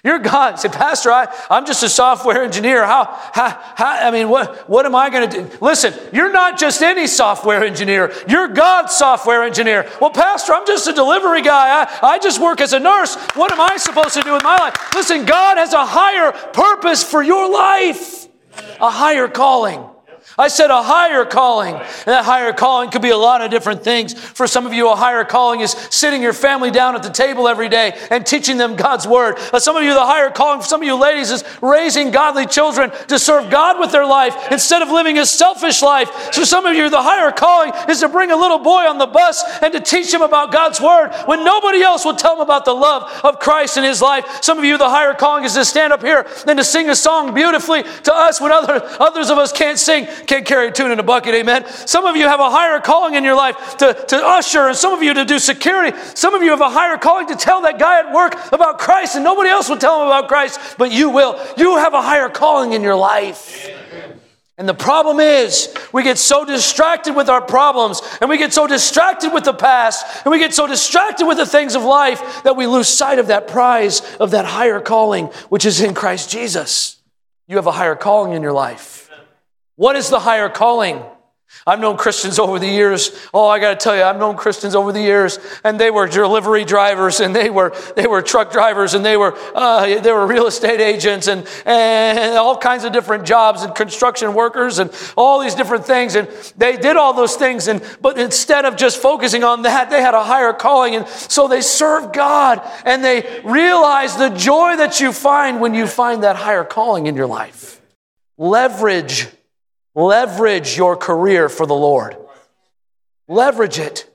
You're 0.03 0.17
God. 0.17 0.59
Say, 0.59 0.69
Pastor, 0.69 1.11
I, 1.11 1.27
I'm 1.49 1.65
just 1.65 1.83
a 1.83 1.89
software 1.89 2.43
engineer. 2.43 2.83
How, 2.85 3.05
how, 3.33 3.49
how 3.75 4.07
I 4.07 4.09
mean, 4.09 4.29
what, 4.29 4.67
what 4.67 4.87
am 4.87 4.95
I 4.95 5.11
going 5.11 5.29
to 5.29 5.43
do? 5.43 5.57
Listen, 5.61 5.93
you're 6.11 6.31
not 6.31 6.57
just 6.57 6.81
any 6.81 7.05
software 7.05 7.63
engineer. 7.63 8.11
You're 8.27 8.47
God's 8.47 8.95
software 8.95 9.43
engineer. 9.43 9.87
Well, 10.01 10.09
Pastor, 10.09 10.53
I'm 10.53 10.65
just 10.65 10.87
a 10.87 10.93
delivery 10.93 11.43
guy. 11.43 11.83
I, 11.83 12.13
I 12.13 12.19
just 12.19 12.41
work 12.41 12.61
as 12.61 12.73
a 12.73 12.79
nurse. 12.79 13.15
What 13.35 13.51
am 13.51 13.61
I 13.61 13.77
supposed 13.77 14.15
to 14.15 14.21
do 14.21 14.33
with 14.33 14.43
my 14.43 14.57
life? 14.57 14.95
Listen, 14.95 15.23
God 15.25 15.57
has 15.57 15.73
a 15.73 15.85
higher 15.85 16.31
purpose 16.31 17.03
for 17.03 17.21
your 17.21 17.51
life, 17.51 18.27
a 18.79 18.89
higher 18.89 19.27
calling. 19.27 19.90
I 20.37 20.47
said 20.47 20.71
a 20.71 20.81
higher 20.81 21.25
calling. 21.25 21.75
And 21.75 22.07
that 22.07 22.25
higher 22.25 22.53
calling 22.53 22.89
could 22.89 23.01
be 23.01 23.09
a 23.09 23.17
lot 23.17 23.41
of 23.41 23.51
different 23.51 23.83
things. 23.83 24.13
For 24.13 24.47
some 24.47 24.65
of 24.65 24.73
you, 24.73 24.89
a 24.89 24.95
higher 24.95 25.23
calling 25.23 25.59
is 25.61 25.71
sitting 25.89 26.21
your 26.21 26.33
family 26.33 26.71
down 26.71 26.95
at 26.95 27.03
the 27.03 27.09
table 27.09 27.47
every 27.47 27.69
day 27.69 27.97
and 28.09 28.25
teaching 28.25 28.57
them 28.57 28.75
God's 28.75 29.07
word. 29.07 29.37
Some 29.57 29.75
of 29.75 29.83
you, 29.83 29.93
the 29.93 30.05
higher 30.05 30.29
calling 30.29 30.61
for 30.61 30.67
some 30.67 30.81
of 30.81 30.87
you 30.87 30.95
ladies 30.95 31.31
is 31.31 31.43
raising 31.61 32.11
godly 32.11 32.45
children 32.45 32.91
to 33.07 33.19
serve 33.19 33.49
God 33.49 33.79
with 33.79 33.91
their 33.91 34.05
life 34.05 34.35
instead 34.51 34.81
of 34.81 34.89
living 34.89 35.17
a 35.17 35.25
selfish 35.25 35.81
life. 35.81 36.33
So 36.33 36.43
some 36.43 36.65
of 36.65 36.75
you, 36.75 36.89
the 36.89 37.01
higher 37.01 37.31
calling 37.31 37.73
is 37.89 37.99
to 37.99 38.09
bring 38.09 38.31
a 38.31 38.35
little 38.35 38.59
boy 38.59 38.87
on 38.87 38.97
the 38.97 39.07
bus 39.07 39.43
and 39.61 39.73
to 39.73 39.79
teach 39.79 40.13
him 40.13 40.21
about 40.21 40.51
God's 40.51 40.79
word 40.79 41.11
when 41.25 41.43
nobody 41.43 41.81
else 41.81 42.05
will 42.05 42.15
tell 42.15 42.35
him 42.35 42.41
about 42.41 42.65
the 42.65 42.73
love 42.73 43.09
of 43.23 43.39
Christ 43.39 43.77
in 43.77 43.83
his 43.83 44.01
life. 44.01 44.25
Some 44.41 44.57
of 44.57 44.65
you, 44.65 44.77
the 44.77 44.89
higher 44.89 45.13
calling 45.13 45.43
is 45.43 45.53
to 45.53 45.65
stand 45.65 45.93
up 45.93 46.01
here 46.01 46.25
and 46.47 46.57
to 46.57 46.63
sing 46.63 46.89
a 46.89 46.95
song 46.95 47.33
beautifully 47.33 47.83
to 47.83 48.13
us 48.13 48.39
when 48.39 48.51
other, 48.51 48.81
others 48.99 49.29
of 49.29 49.37
us 49.37 49.51
can't 49.51 49.77
sing 49.77 50.07
can't 50.27 50.45
carry 50.45 50.67
a 50.67 50.71
tune 50.71 50.91
in 50.91 50.99
a 50.99 51.03
bucket, 51.03 51.33
amen. 51.35 51.67
Some 51.67 52.05
of 52.05 52.15
you 52.15 52.27
have 52.27 52.39
a 52.39 52.49
higher 52.49 52.79
calling 52.79 53.15
in 53.15 53.23
your 53.23 53.35
life 53.35 53.77
to, 53.77 53.93
to 53.93 54.17
usher, 54.17 54.67
and 54.67 54.75
some 54.75 54.93
of 54.93 55.03
you 55.03 55.13
to 55.13 55.25
do 55.25 55.39
security. 55.39 55.97
Some 56.15 56.33
of 56.33 56.43
you 56.43 56.51
have 56.51 56.61
a 56.61 56.69
higher 56.69 56.97
calling 56.97 57.27
to 57.27 57.35
tell 57.35 57.61
that 57.61 57.79
guy 57.79 57.99
at 57.99 58.13
work 58.13 58.35
about 58.51 58.79
Christ, 58.79 59.15
and 59.15 59.23
nobody 59.23 59.49
else 59.49 59.69
will 59.69 59.77
tell 59.77 60.01
him 60.01 60.07
about 60.07 60.27
Christ, 60.27 60.59
but 60.77 60.91
you 60.91 61.09
will. 61.09 61.39
You 61.57 61.77
have 61.77 61.93
a 61.93 62.01
higher 62.01 62.29
calling 62.29 62.73
in 62.73 62.81
your 62.81 62.95
life. 62.95 63.69
And 64.57 64.69
the 64.69 64.75
problem 64.75 65.19
is, 65.19 65.73
we 65.91 66.03
get 66.03 66.19
so 66.19 66.45
distracted 66.45 67.15
with 67.15 67.29
our 67.29 67.41
problems, 67.41 67.99
and 68.21 68.29
we 68.29 68.37
get 68.37 68.53
so 68.53 68.67
distracted 68.67 69.33
with 69.33 69.43
the 69.43 69.55
past, 69.55 70.05
and 70.23 70.31
we 70.31 70.37
get 70.37 70.53
so 70.53 70.67
distracted 70.67 71.25
with 71.25 71.37
the 71.37 71.47
things 71.47 71.73
of 71.73 71.81
life 71.81 72.43
that 72.43 72.55
we 72.55 72.67
lose 72.67 72.87
sight 72.87 73.17
of 73.17 73.27
that 73.27 73.47
prize 73.47 74.01
of 74.19 74.31
that 74.31 74.45
higher 74.45 74.79
calling, 74.79 75.27
which 75.49 75.65
is 75.65 75.81
in 75.81 75.95
Christ 75.95 76.29
Jesus. 76.29 76.97
You 77.47 77.55
have 77.55 77.65
a 77.65 77.71
higher 77.71 77.95
calling 77.95 78.33
in 78.33 78.43
your 78.43 78.53
life. 78.53 79.00
What 79.81 79.95
is 79.95 80.09
the 80.11 80.19
higher 80.19 80.47
calling? 80.47 81.01
I've 81.65 81.79
known 81.79 81.97
Christians 81.97 82.37
over 82.37 82.59
the 82.59 82.67
years. 82.67 83.09
Oh, 83.33 83.47
I 83.47 83.57
got 83.57 83.71
to 83.71 83.83
tell 83.83 83.95
you, 83.95 84.03
I've 84.03 84.19
known 84.19 84.37
Christians 84.37 84.75
over 84.75 84.91
the 84.91 85.01
years, 85.01 85.39
and 85.63 85.79
they 85.79 85.89
were 85.89 86.07
delivery 86.07 86.65
drivers, 86.65 87.19
and 87.19 87.35
they 87.35 87.49
were 87.49 87.73
they 87.95 88.05
were 88.05 88.21
truck 88.21 88.51
drivers, 88.51 88.93
and 88.93 89.03
they 89.03 89.17
were 89.17 89.35
uh, 89.55 89.99
they 90.01 90.11
were 90.11 90.27
real 90.27 90.45
estate 90.45 90.79
agents, 90.79 91.27
and 91.27 91.47
and 91.65 92.37
all 92.37 92.55
kinds 92.55 92.83
of 92.83 92.93
different 92.93 93.25
jobs, 93.25 93.63
and 93.63 93.73
construction 93.73 94.35
workers, 94.35 94.77
and 94.77 94.91
all 95.17 95.39
these 95.41 95.55
different 95.55 95.83
things, 95.83 96.13
and 96.13 96.27
they 96.57 96.77
did 96.77 96.95
all 96.95 97.13
those 97.13 97.35
things, 97.35 97.67
and 97.67 97.81
but 98.03 98.19
instead 98.19 98.65
of 98.65 98.75
just 98.75 99.01
focusing 99.01 99.43
on 99.43 99.63
that, 99.63 99.89
they 99.89 99.99
had 99.99 100.13
a 100.13 100.23
higher 100.23 100.53
calling, 100.53 100.95
and 100.95 101.07
so 101.07 101.47
they 101.47 101.61
served 101.61 102.13
God, 102.13 102.61
and 102.85 103.03
they 103.03 103.41
realized 103.43 104.19
the 104.19 104.29
joy 104.29 104.77
that 104.77 104.99
you 104.99 105.11
find 105.11 105.59
when 105.59 105.73
you 105.73 105.87
find 105.87 106.21
that 106.21 106.35
higher 106.35 106.63
calling 106.63 107.07
in 107.07 107.15
your 107.15 107.25
life. 107.25 107.81
Leverage 108.37 109.27
Leverage 109.95 110.77
your 110.77 110.95
career 110.95 111.49
for 111.49 111.65
the 111.65 111.75
Lord. 111.75 112.17
Leverage 113.27 113.79
it. 113.79 114.09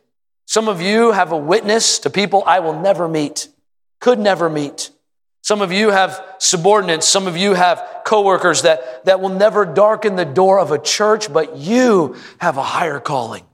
Some 0.46 0.68
of 0.68 0.80
you 0.80 1.12
have 1.12 1.32
a 1.32 1.36
witness 1.36 1.98
to 2.00 2.10
people 2.10 2.42
I 2.46 2.60
will 2.60 2.80
never 2.80 3.08
meet, 3.08 3.48
could 4.00 4.18
never 4.18 4.48
meet. 4.48 4.90
Some 5.42 5.62
of 5.62 5.70
you 5.70 5.90
have 5.90 6.20
subordinates. 6.38 7.06
Some 7.08 7.28
of 7.28 7.36
you 7.36 7.54
have 7.54 8.02
coworkers 8.04 8.62
that, 8.62 9.04
that 9.04 9.20
will 9.20 9.28
never 9.28 9.64
darken 9.64 10.16
the 10.16 10.24
door 10.24 10.58
of 10.58 10.72
a 10.72 10.78
church, 10.78 11.32
but 11.32 11.56
you 11.56 12.16
have 12.38 12.56
a 12.56 12.62
higher 12.62 12.98
calling. 12.98 13.44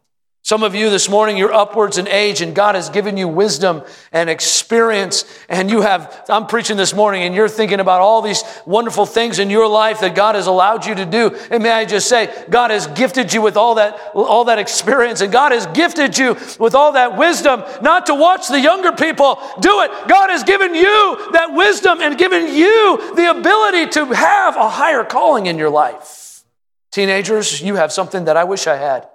Some 0.45 0.65
of 0.65 0.75
you 0.75 0.91
this 0.91 1.09
morning, 1.09 1.37
you're 1.37 1.53
upwards 1.53 1.99
in 1.99 2.09
age, 2.09 2.41
and 2.41 2.53
God 2.53 2.75
has 2.75 2.91
given 2.91 3.17
you 3.17 3.29
wisdom 3.29 3.85
and 4.11 4.29
experience. 4.29 5.25
And 5.49 5.71
you 5.71 5.83
have, 5.83 6.25
I'm 6.29 6.49
preaching 6.49 6.77
this 6.77 6.93
morning, 6.93 7.23
and 7.23 7.33
you're 7.33 7.49
thinking 7.49 7.79
about 7.79 8.01
all 8.01 8.23
these 8.23 8.43
wonderful 8.67 9.07
things 9.07 9.39
in 9.39 9.51
your 9.51 9.69
life 9.69 10.01
that 10.01 10.17
God 10.17 10.35
has 10.35 10.49
allowed 10.49 10.85
you 10.85 10.97
to 10.97 11.07
do. 11.07 11.33
And 11.53 11.63
may 11.63 11.71
I 11.71 11.85
just 11.85 12.09
say, 12.09 12.45
God 12.51 12.73
has 12.73 12.89
gifted 12.89 13.33
you 13.33 13.41
with 13.41 13.57
all 13.57 13.77
that, 13.77 13.97
all 14.15 14.47
that 14.47 14.59
experience, 14.59 15.21
and 15.21 15.33
God 15.33 15.53
has 15.53 15.67
gifted 15.69 16.19
you 16.19 16.37
with 16.59 16.75
all 16.75 16.91
that 16.93 17.17
wisdom, 17.17 17.63
not 17.81 18.07
to 18.07 18.15
watch 18.17 18.49
the 18.49 18.61
younger 18.61 18.91
people 18.91 19.39
do 19.61 19.83
it. 19.83 20.09
God 20.09 20.31
has 20.31 20.43
given 20.43 20.75
you 20.75 21.31
that 21.35 21.55
wisdom 21.55 22.01
and 22.01 22.19
given 22.19 22.53
you 22.53 23.15
the 23.15 23.31
ability 23.31 23.93
to 23.93 24.07
have 24.07 24.57
a 24.57 24.69
higher 24.69 25.05
calling 25.05 25.47
in 25.47 25.57
your 25.57 25.71
life. 25.71 26.43
Teenagers, 26.91 27.63
you 27.63 27.77
have 27.77 27.93
something 27.93 28.25
that 28.25 28.37
I 28.37 28.43
wish 28.43 28.67
I 28.67 28.77
had 28.77 29.09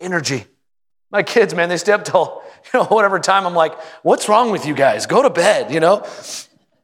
energy. 0.00 0.46
My 1.12 1.22
kids, 1.22 1.54
man, 1.54 1.68
they 1.68 1.76
stay 1.76 1.92
up 1.92 2.04
till, 2.04 2.42
you 2.72 2.80
know, 2.80 2.86
whatever 2.86 3.20
time. 3.20 3.46
I'm 3.46 3.54
like, 3.54 3.78
what's 4.02 4.28
wrong 4.28 4.50
with 4.50 4.66
you 4.66 4.74
guys? 4.74 5.06
Go 5.06 5.22
to 5.22 5.30
bed, 5.30 5.72
you 5.72 5.78
know? 5.78 6.06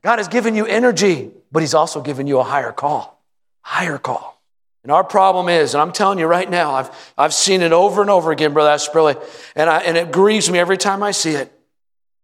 God 0.03 0.19
has 0.19 0.29
given 0.29 0.55
you 0.55 0.67
energy, 0.67 1.31
but 1.51 1.61
He's 1.61 1.75
also 1.75 2.03
given 2.03 2.27
you 2.27 2.38
a 2.38 2.45
higher 2.45 2.73
call. 2.73 3.21
Higher 3.62 3.99
call. 3.99 4.41
And 4.85 4.93
our 4.93 5.03
problem 5.03 5.49
is, 5.49 5.75
and 5.75 5.83
I'm 5.83 5.93
telling 5.93 6.19
you 6.19 6.27
right 6.27 6.49
now, 6.49 6.75
I've, 6.75 7.12
I've 7.19 7.35
seen 7.35 7.62
it 7.62 7.73
over 7.73 8.01
and 8.01 8.11
over 8.11 8.31
again, 8.31 8.53
Brother 8.53 8.71
Asperly, 8.71 9.21
and, 9.57 9.69
I, 9.69 9.79
and 9.81 9.97
it 9.97 10.12
grieves 10.12 10.51
me 10.51 10.59
every 10.59 10.77
time 10.77 11.03
I 11.03 11.11
see 11.11 11.33
it. 11.33 11.53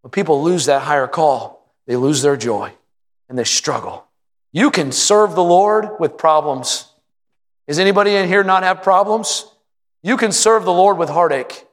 When 0.01 0.11
people 0.11 0.43
lose 0.43 0.65
that 0.67 0.83
higher 0.83 1.07
call, 1.07 1.73
they 1.87 1.95
lose 1.95 2.21
their 2.21 2.37
joy 2.37 2.71
and 3.27 3.37
they 3.37 3.43
struggle. 3.43 4.05
You 4.51 4.71
can 4.71 4.91
serve 4.91 5.35
the 5.35 5.43
Lord 5.43 5.99
with 5.99 6.17
problems. 6.17 6.87
Is 7.67 7.79
anybody 7.79 8.15
in 8.15 8.27
here 8.27 8.43
not 8.43 8.63
have 8.63 8.83
problems? 8.83 9.45
You 10.01 10.17
can 10.17 10.31
serve 10.31 10.63
the 10.63 10.73
Lord 10.73 10.97
with 10.97 11.09
heartache. 11.09 11.64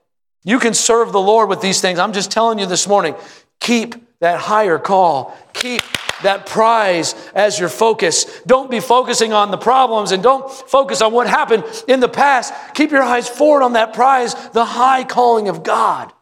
You 0.44 0.58
can 0.58 0.74
serve 0.74 1.12
the 1.12 1.20
Lord 1.20 1.48
with 1.48 1.60
these 1.60 1.80
things. 1.80 1.98
I'm 1.98 2.12
just 2.12 2.30
telling 2.30 2.58
you 2.58 2.66
this 2.66 2.88
morning 2.88 3.14
keep 3.60 3.94
that 4.18 4.40
higher 4.40 4.78
call. 4.78 5.36
Keep 5.52 5.82
that 6.22 6.46
prize 6.46 7.14
as 7.34 7.58
your 7.58 7.68
focus. 7.68 8.40
Don't 8.46 8.70
be 8.70 8.80
focusing 8.80 9.32
on 9.32 9.50
the 9.50 9.56
problems 9.56 10.12
and 10.12 10.22
don't 10.22 10.50
focus 10.50 11.02
on 11.02 11.12
what 11.12 11.26
happened 11.26 11.64
in 11.88 12.00
the 12.00 12.08
past. 12.08 12.52
Keep 12.74 12.90
your 12.90 13.02
eyes 13.02 13.28
forward 13.28 13.62
on 13.62 13.74
that 13.74 13.94
prize, 13.94 14.34
the 14.50 14.64
high 14.64 15.04
calling 15.04 15.48
of 15.48 15.62
God. 15.62 16.12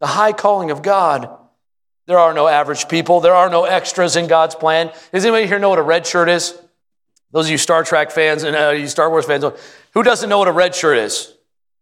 The 0.00 0.06
high 0.06 0.32
calling 0.32 0.70
of 0.70 0.82
God. 0.82 1.30
There 2.06 2.18
are 2.18 2.34
no 2.34 2.48
average 2.48 2.88
people. 2.88 3.20
There 3.20 3.34
are 3.34 3.48
no 3.48 3.64
extras 3.64 4.16
in 4.16 4.26
God's 4.26 4.54
plan. 4.54 4.92
Does 5.12 5.24
anybody 5.24 5.46
here 5.46 5.58
know 5.58 5.68
what 5.68 5.78
a 5.78 5.82
red 5.82 6.06
shirt 6.06 6.28
is? 6.28 6.58
Those 7.30 7.46
of 7.46 7.52
you 7.52 7.58
Star 7.58 7.84
Trek 7.84 8.10
fans 8.10 8.42
and 8.42 8.56
uh, 8.56 8.70
you 8.70 8.88
Star 8.88 9.08
Wars 9.08 9.24
fans, 9.24 9.44
who 9.94 10.02
doesn't 10.02 10.28
know 10.28 10.38
what 10.38 10.48
a 10.48 10.52
red 10.52 10.74
shirt 10.74 10.98
is? 10.98 11.32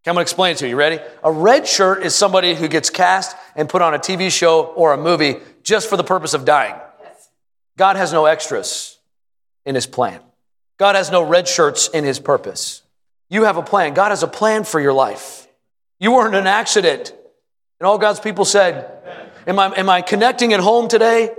I'm 0.07 0.15
going 0.15 0.17
to 0.17 0.23
explain 0.23 0.53
it 0.53 0.59
to 0.59 0.65
you. 0.65 0.71
You 0.71 0.77
ready? 0.77 0.99
A 1.23 1.31
red 1.31 1.69
shirt 1.69 2.03
is 2.05 2.15
somebody 2.15 2.55
who 2.55 2.69
gets 2.69 2.89
cast 2.89 3.37
and 3.55 3.69
put 3.69 3.83
on 3.83 3.93
a 3.93 3.99
TV 3.99 4.31
show 4.31 4.65
or 4.65 4.95
a 4.95 4.97
movie 4.97 5.37
just 5.63 5.91
for 5.91 5.97
the 5.99 6.05
purpose 6.05 6.33
of 6.33 6.47
dying. 6.47 6.75
Yes. 7.03 7.31
God 7.77 7.97
has 7.97 8.13
no 8.13 8.25
extras 8.25 8.99
in 9.67 9.75
his 9.75 9.87
plan. 9.87 10.21
God 10.79 10.97
has 10.97 11.11
no 11.11 11.23
red 11.23 11.47
shirts 11.47 11.89
in 11.89 12.05
his 12.05 12.19
purpose. 12.19 12.83
You 13.29 13.45
have 13.45 13.59
a 13.59 13.63
plan. 13.63 13.93
God 13.93 14.09
has 14.09 14.23
a 14.23 14.29
plan 14.29 14.65
for 14.65 14.81
your 14.81 14.95
life. 14.95 15.47
You 15.99 16.13
weren't 16.13 16.35
an 16.35 16.47
accident. 16.47 17.13
And 17.79 17.87
all 17.87 17.99
God's 17.99 18.21
people 18.21 18.47
said, 18.47 18.97
Am 19.47 19.59
I, 19.59 19.67
am 19.77 19.91
I 19.91 20.01
connecting 20.01 20.55
at 20.55 20.61
home 20.61 20.89
today? 20.89 21.35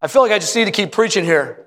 I 0.00 0.06
feel 0.06 0.22
like 0.22 0.32
I 0.32 0.38
just 0.38 0.54
need 0.54 0.66
to 0.66 0.70
keep 0.70 0.92
preaching 0.92 1.24
here. 1.24 1.63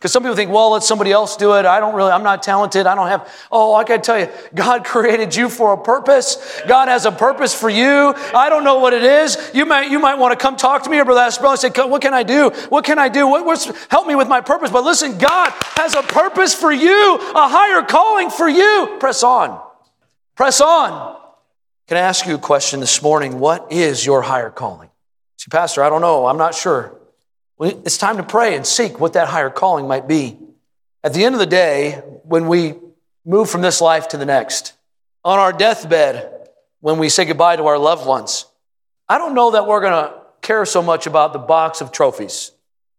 Because 0.00 0.12
some 0.12 0.22
people 0.22 0.34
think, 0.34 0.50
well, 0.50 0.70
let 0.70 0.82
somebody 0.82 1.12
else 1.12 1.36
do 1.36 1.52
it. 1.56 1.66
I 1.66 1.78
don't 1.78 1.94
really, 1.94 2.10
I'm 2.10 2.22
not 2.22 2.42
talented. 2.42 2.86
I 2.86 2.94
don't 2.94 3.08
have, 3.08 3.30
oh, 3.52 3.74
I 3.74 3.84
can 3.84 4.00
tell 4.00 4.18
you, 4.18 4.30
God 4.54 4.82
created 4.86 5.36
you 5.36 5.50
for 5.50 5.74
a 5.74 5.76
purpose. 5.76 6.62
God 6.66 6.88
has 6.88 7.04
a 7.04 7.12
purpose 7.12 7.54
for 7.54 7.68
you. 7.68 8.14
I 8.34 8.48
don't 8.48 8.64
know 8.64 8.78
what 8.78 8.94
it 8.94 9.02
is. 9.02 9.50
You 9.52 9.66
might, 9.66 9.90
you 9.90 9.98
might 9.98 10.14
want 10.14 10.32
to 10.32 10.42
come 10.42 10.56
talk 10.56 10.84
to 10.84 10.90
me 10.90 10.98
or 11.00 11.04
Brother 11.04 11.20
Asperl 11.20 11.50
and 11.50 11.58
say, 11.58 11.68
what 11.86 12.00
can 12.00 12.14
I 12.14 12.22
do? 12.22 12.48
What 12.70 12.86
can 12.86 12.98
I 12.98 13.10
do? 13.10 13.28
What, 13.28 13.44
what's, 13.44 13.70
help 13.88 14.06
me 14.06 14.14
with 14.14 14.26
my 14.26 14.40
purpose. 14.40 14.70
But 14.70 14.84
listen, 14.84 15.18
God 15.18 15.52
has 15.76 15.94
a 15.94 16.02
purpose 16.02 16.54
for 16.54 16.72
you, 16.72 17.16
a 17.16 17.48
higher 17.48 17.82
calling 17.82 18.30
for 18.30 18.48
you. 18.48 18.96
Press 19.00 19.22
on. 19.22 19.60
Press 20.34 20.62
on. 20.62 21.20
Can 21.88 21.98
I 21.98 22.00
ask 22.00 22.26
you 22.26 22.36
a 22.36 22.38
question 22.38 22.80
this 22.80 23.02
morning? 23.02 23.38
What 23.38 23.70
is 23.70 24.06
your 24.06 24.22
higher 24.22 24.48
calling? 24.48 24.88
See, 25.36 25.50
Pastor, 25.50 25.82
I 25.82 25.90
don't 25.90 26.00
know. 26.00 26.24
I'm 26.24 26.38
not 26.38 26.54
sure. 26.54 26.99
It's 27.60 27.98
time 27.98 28.16
to 28.16 28.22
pray 28.22 28.56
and 28.56 28.66
seek 28.66 28.98
what 28.98 29.12
that 29.12 29.28
higher 29.28 29.50
calling 29.50 29.86
might 29.86 30.08
be. 30.08 30.38
At 31.04 31.12
the 31.12 31.24
end 31.24 31.34
of 31.34 31.38
the 31.38 31.46
day, 31.46 32.02
when 32.24 32.48
we 32.48 32.74
move 33.24 33.50
from 33.50 33.60
this 33.60 33.80
life 33.80 34.08
to 34.08 34.16
the 34.16 34.24
next, 34.24 34.72
on 35.24 35.38
our 35.38 35.52
deathbed, 35.52 36.48
when 36.80 36.98
we 36.98 37.10
say 37.10 37.26
goodbye 37.26 37.56
to 37.56 37.66
our 37.66 37.78
loved 37.78 38.06
ones, 38.06 38.46
I 39.08 39.18
don't 39.18 39.34
know 39.34 39.50
that 39.50 39.66
we're 39.66 39.82
going 39.82 40.04
to 40.04 40.14
care 40.40 40.64
so 40.64 40.82
much 40.82 41.06
about 41.06 41.34
the 41.34 41.38
box 41.38 41.82
of 41.82 41.92
trophies. 41.92 42.52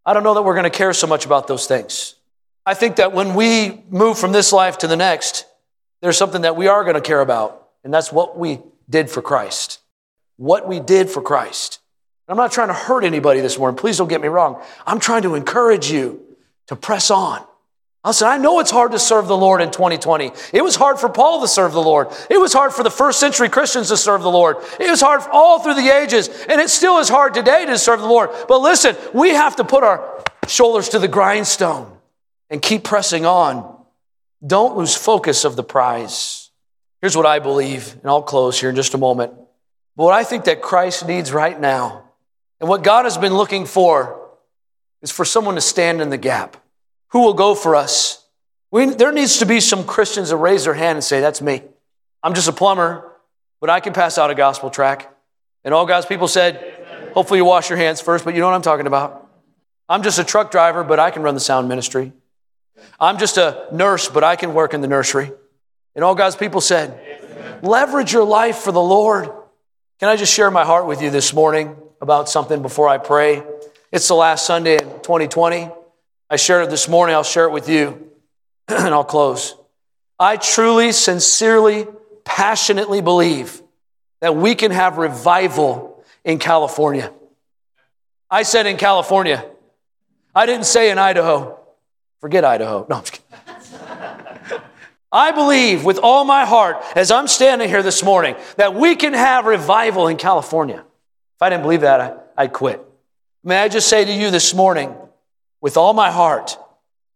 I 0.06 0.14
don't 0.14 0.22
know 0.22 0.34
that 0.34 0.42
we're 0.42 0.54
going 0.54 0.64
to 0.64 0.70
care 0.70 0.92
so 0.92 1.06
much 1.06 1.26
about 1.26 1.48
those 1.48 1.66
things. 1.66 2.14
I 2.64 2.74
think 2.74 2.96
that 2.96 3.12
when 3.12 3.34
we 3.34 3.82
move 3.90 4.18
from 4.18 4.30
this 4.30 4.52
life 4.52 4.78
to 4.78 4.86
the 4.86 4.96
next, 4.96 5.46
there's 6.00 6.16
something 6.16 6.42
that 6.42 6.54
we 6.54 6.68
are 6.68 6.84
going 6.84 6.94
to 6.94 7.00
care 7.00 7.20
about, 7.20 7.68
and 7.82 7.92
that's 7.92 8.12
what 8.12 8.38
we 8.38 8.60
did 8.88 9.10
for 9.10 9.22
Christ. 9.22 9.80
What 10.36 10.68
we 10.68 10.78
did 10.78 11.10
for 11.10 11.20
Christ. 11.20 11.80
I'm 12.28 12.36
not 12.36 12.52
trying 12.52 12.68
to 12.68 12.74
hurt 12.74 13.04
anybody 13.04 13.40
this 13.40 13.58
morning. 13.58 13.76
Please 13.76 13.98
don't 13.98 14.08
get 14.08 14.20
me 14.20 14.28
wrong. 14.28 14.62
I'm 14.86 15.00
trying 15.00 15.22
to 15.22 15.34
encourage 15.34 15.90
you 15.90 16.22
to 16.68 16.76
press 16.76 17.10
on. 17.10 17.44
I 18.04 18.08
listen, 18.08 18.26
I 18.26 18.36
know 18.36 18.58
it's 18.58 18.70
hard 18.70 18.92
to 18.92 18.98
serve 18.98 19.28
the 19.28 19.36
Lord 19.36 19.60
in 19.60 19.70
2020. 19.70 20.32
It 20.52 20.62
was 20.62 20.74
hard 20.74 20.98
for 20.98 21.08
Paul 21.08 21.40
to 21.42 21.48
serve 21.48 21.72
the 21.72 21.82
Lord. 21.82 22.08
It 22.28 22.38
was 22.38 22.52
hard 22.52 22.72
for 22.72 22.82
the 22.82 22.90
first 22.90 23.20
century 23.20 23.48
Christians 23.48 23.88
to 23.88 23.96
serve 23.96 24.22
the 24.22 24.30
Lord. 24.30 24.56
It 24.80 24.90
was 24.90 25.00
hard 25.00 25.22
all 25.30 25.60
through 25.60 25.74
the 25.74 25.88
ages, 25.88 26.28
and 26.48 26.60
it 26.60 26.68
still 26.68 26.98
is 26.98 27.08
hard 27.08 27.34
today 27.34 27.64
to 27.64 27.78
serve 27.78 28.00
the 28.00 28.06
Lord. 28.06 28.30
But 28.48 28.58
listen, 28.58 28.96
we 29.14 29.30
have 29.30 29.56
to 29.56 29.64
put 29.64 29.84
our 29.84 30.24
shoulders 30.48 30.88
to 30.90 30.98
the 30.98 31.06
grindstone 31.06 31.96
and 32.50 32.60
keep 32.60 32.82
pressing 32.82 33.24
on. 33.24 33.84
Don't 34.44 34.76
lose 34.76 34.96
focus 34.96 35.44
of 35.44 35.54
the 35.54 35.62
prize. 35.62 36.50
Here's 37.00 37.16
what 37.16 37.26
I 37.26 37.38
believe, 37.38 37.94
and 38.02 38.10
I'll 38.10 38.22
close 38.22 38.60
here 38.60 38.70
in 38.70 38.76
just 38.76 38.94
a 38.94 38.98
moment. 38.98 39.32
But 39.96 40.04
what 40.04 40.14
I 40.14 40.24
think 40.24 40.44
that 40.44 40.60
Christ 40.60 41.06
needs 41.06 41.32
right 41.32 41.58
now 41.60 42.11
and 42.62 42.68
what 42.68 42.84
God 42.84 43.06
has 43.06 43.18
been 43.18 43.34
looking 43.34 43.66
for 43.66 44.30
is 45.02 45.10
for 45.10 45.24
someone 45.24 45.56
to 45.56 45.60
stand 45.60 46.00
in 46.00 46.10
the 46.10 46.16
gap. 46.16 46.56
Who 47.08 47.22
will 47.22 47.34
go 47.34 47.56
for 47.56 47.74
us? 47.74 48.24
We, 48.70 48.86
there 48.86 49.10
needs 49.10 49.38
to 49.38 49.46
be 49.46 49.58
some 49.58 49.84
Christians 49.84 50.28
that 50.28 50.36
raise 50.36 50.64
their 50.64 50.74
hand 50.74 50.94
and 50.94 51.02
say, 51.02 51.20
That's 51.20 51.42
me. 51.42 51.62
I'm 52.22 52.34
just 52.34 52.46
a 52.46 52.52
plumber, 52.52 53.18
but 53.60 53.68
I 53.68 53.80
can 53.80 53.92
pass 53.92 54.16
out 54.16 54.30
a 54.30 54.36
gospel 54.36 54.70
track. 54.70 55.12
And 55.64 55.74
all 55.74 55.86
God's 55.86 56.06
people 56.06 56.28
said, 56.28 57.10
Hopefully 57.14 57.38
you 57.38 57.44
wash 57.44 57.68
your 57.68 57.78
hands 57.78 58.00
first, 58.00 58.24
but 58.24 58.32
you 58.32 58.38
know 58.38 58.46
what 58.46 58.54
I'm 58.54 58.62
talking 58.62 58.86
about. 58.86 59.28
I'm 59.88 60.04
just 60.04 60.20
a 60.20 60.24
truck 60.24 60.52
driver, 60.52 60.84
but 60.84 61.00
I 61.00 61.10
can 61.10 61.22
run 61.22 61.34
the 61.34 61.40
sound 61.40 61.68
ministry. 61.68 62.12
I'm 63.00 63.18
just 63.18 63.38
a 63.38 63.66
nurse, 63.72 64.08
but 64.08 64.22
I 64.22 64.36
can 64.36 64.54
work 64.54 64.72
in 64.72 64.82
the 64.82 64.88
nursery. 64.88 65.32
And 65.96 66.04
all 66.04 66.14
God's 66.14 66.36
people 66.36 66.60
said, 66.60 67.60
Leverage 67.60 68.12
your 68.12 68.24
life 68.24 68.58
for 68.58 68.70
the 68.70 68.80
Lord. 68.80 69.32
Can 69.98 70.08
I 70.08 70.14
just 70.14 70.32
share 70.32 70.50
my 70.52 70.64
heart 70.64 70.86
with 70.86 71.02
you 71.02 71.10
this 71.10 71.34
morning? 71.34 71.76
About 72.02 72.28
something 72.28 72.60
before 72.60 72.88
I 72.88 72.98
pray. 72.98 73.44
It's 73.92 74.08
the 74.08 74.14
last 74.14 74.44
Sunday 74.44 74.74
in 74.74 74.80
2020. 74.80 75.70
I 76.28 76.36
shared 76.36 76.64
it 76.64 76.70
this 76.70 76.88
morning. 76.88 77.14
I'll 77.14 77.22
share 77.22 77.44
it 77.44 77.52
with 77.52 77.68
you, 77.68 78.10
and 78.68 78.92
I'll 78.92 79.04
close. 79.04 79.54
I 80.18 80.36
truly, 80.36 80.90
sincerely, 80.92 81.86
passionately 82.24 83.00
believe 83.00 83.62
that 84.20 84.36
we 84.36 84.56
can 84.56 84.72
have 84.72 84.98
revival 84.98 86.04
in 86.24 86.38
California. 86.38 87.12
I 88.28 88.42
said 88.42 88.66
in 88.66 88.76
California. 88.76 89.44
I 90.34 90.46
didn't 90.46 90.66
say 90.66 90.90
in 90.90 90.98
Idaho. 90.98 91.58
Forget 92.20 92.44
Idaho. 92.44 92.86
No, 92.88 92.96
I'm 92.96 93.04
just 93.04 93.12
kidding. 93.12 94.60
I 95.12 95.30
believe 95.30 95.84
with 95.84 95.98
all 95.98 96.24
my 96.24 96.46
heart, 96.46 96.82
as 96.96 97.10
I'm 97.12 97.28
standing 97.28 97.68
here 97.68 97.82
this 97.82 98.02
morning, 98.02 98.34
that 98.56 98.74
we 98.74 98.96
can 98.96 99.12
have 99.12 99.44
revival 99.44 100.08
in 100.08 100.16
California. 100.16 100.84
I 101.42 101.50
didn't 101.50 101.62
believe 101.62 101.80
that, 101.82 102.32
I'd 102.36 102.52
quit. 102.52 102.80
May 103.44 103.58
I 103.58 103.68
just 103.68 103.88
say 103.88 104.04
to 104.04 104.12
you 104.12 104.30
this 104.30 104.54
morning, 104.54 104.94
with 105.60 105.76
all 105.76 105.92
my 105.92 106.10
heart, 106.10 106.56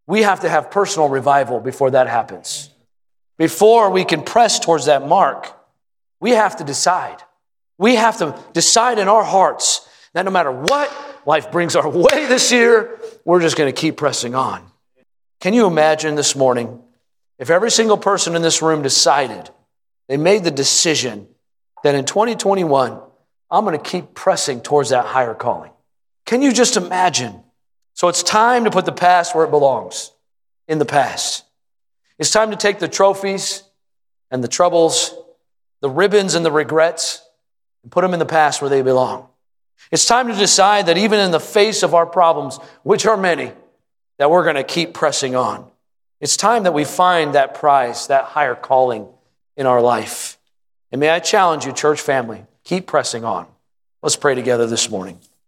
we 0.06 0.22
have 0.22 0.40
to 0.40 0.48
have 0.48 0.70
personal 0.70 1.08
revival 1.08 1.60
before 1.60 1.92
that 1.92 2.08
happens. 2.08 2.70
Before 3.38 3.90
we 3.90 4.04
can 4.04 4.22
press 4.22 4.58
towards 4.58 4.86
that 4.86 5.06
mark, 5.06 5.52
we 6.20 6.30
have 6.30 6.56
to 6.56 6.64
decide. 6.64 7.22
We 7.78 7.96
have 7.96 8.18
to 8.18 8.38
decide 8.52 8.98
in 8.98 9.08
our 9.08 9.24
hearts 9.24 9.86
that 10.14 10.24
no 10.24 10.30
matter 10.30 10.50
what 10.50 10.92
life 11.26 11.52
brings 11.52 11.76
our 11.76 11.88
way 12.06 12.26
this 12.26 12.50
year, 12.50 12.98
we're 13.24 13.40
just 13.40 13.56
going 13.56 13.72
to 13.72 13.78
keep 13.80 13.96
pressing 13.96 14.34
on. 14.34 14.64
Can 15.40 15.54
you 15.54 15.66
imagine 15.66 16.14
this 16.14 16.34
morning 16.34 16.82
if 17.38 17.50
every 17.50 17.70
single 17.70 17.98
person 17.98 18.34
in 18.34 18.42
this 18.42 18.62
room 18.62 18.82
decided, 18.82 19.50
they 20.08 20.16
made 20.16 20.44
the 20.44 20.50
decision 20.50 21.28
that 21.82 21.94
in 21.94 22.06
2021, 22.06 23.00
I'm 23.50 23.64
going 23.64 23.78
to 23.78 23.82
keep 23.82 24.14
pressing 24.14 24.60
towards 24.60 24.90
that 24.90 25.04
higher 25.04 25.34
calling? 25.34 25.72
Can 26.24 26.42
you 26.42 26.52
just 26.52 26.76
imagine? 26.76 27.42
So 27.94 28.08
it's 28.08 28.22
time 28.22 28.64
to 28.64 28.70
put 28.70 28.84
the 28.84 28.92
past 28.92 29.34
where 29.34 29.44
it 29.44 29.50
belongs 29.50 30.12
in 30.68 30.78
the 30.78 30.84
past. 30.84 31.44
It's 32.18 32.30
time 32.30 32.50
to 32.50 32.56
take 32.56 32.78
the 32.78 32.88
trophies 32.88 33.62
and 34.30 34.42
the 34.42 34.48
troubles, 34.48 35.14
the 35.80 35.90
ribbons 35.90 36.34
and 36.34 36.44
the 36.44 36.52
regrets, 36.52 37.22
and 37.82 37.92
put 37.92 38.02
them 38.02 38.12
in 38.12 38.18
the 38.18 38.26
past 38.26 38.60
where 38.60 38.70
they 38.70 38.82
belong. 38.82 39.28
It's 39.92 40.06
time 40.06 40.28
to 40.28 40.34
decide 40.34 40.86
that 40.86 40.98
even 40.98 41.20
in 41.20 41.30
the 41.30 41.40
face 41.40 41.82
of 41.82 41.94
our 41.94 42.06
problems, 42.06 42.58
which 42.82 43.06
are 43.06 43.16
many, 43.16 43.52
that 44.18 44.30
we're 44.30 44.42
going 44.42 44.56
to 44.56 44.64
keep 44.64 44.94
pressing 44.94 45.36
on. 45.36 45.70
It's 46.20 46.36
time 46.36 46.64
that 46.64 46.74
we 46.74 46.84
find 46.84 47.34
that 47.34 47.54
prize, 47.54 48.08
that 48.08 48.24
higher 48.24 48.54
calling 48.54 49.06
in 49.56 49.66
our 49.66 49.82
life. 49.82 50.38
And 50.90 51.00
may 51.00 51.10
I 51.10 51.20
challenge 51.20 51.66
you, 51.66 51.72
church 51.72 52.00
family, 52.00 52.44
keep 52.66 52.86
pressing 52.86 53.24
on. 53.24 53.46
Let's 54.02 54.16
pray 54.16 54.34
together 54.34 54.66
this 54.66 54.90
morning. 54.90 55.20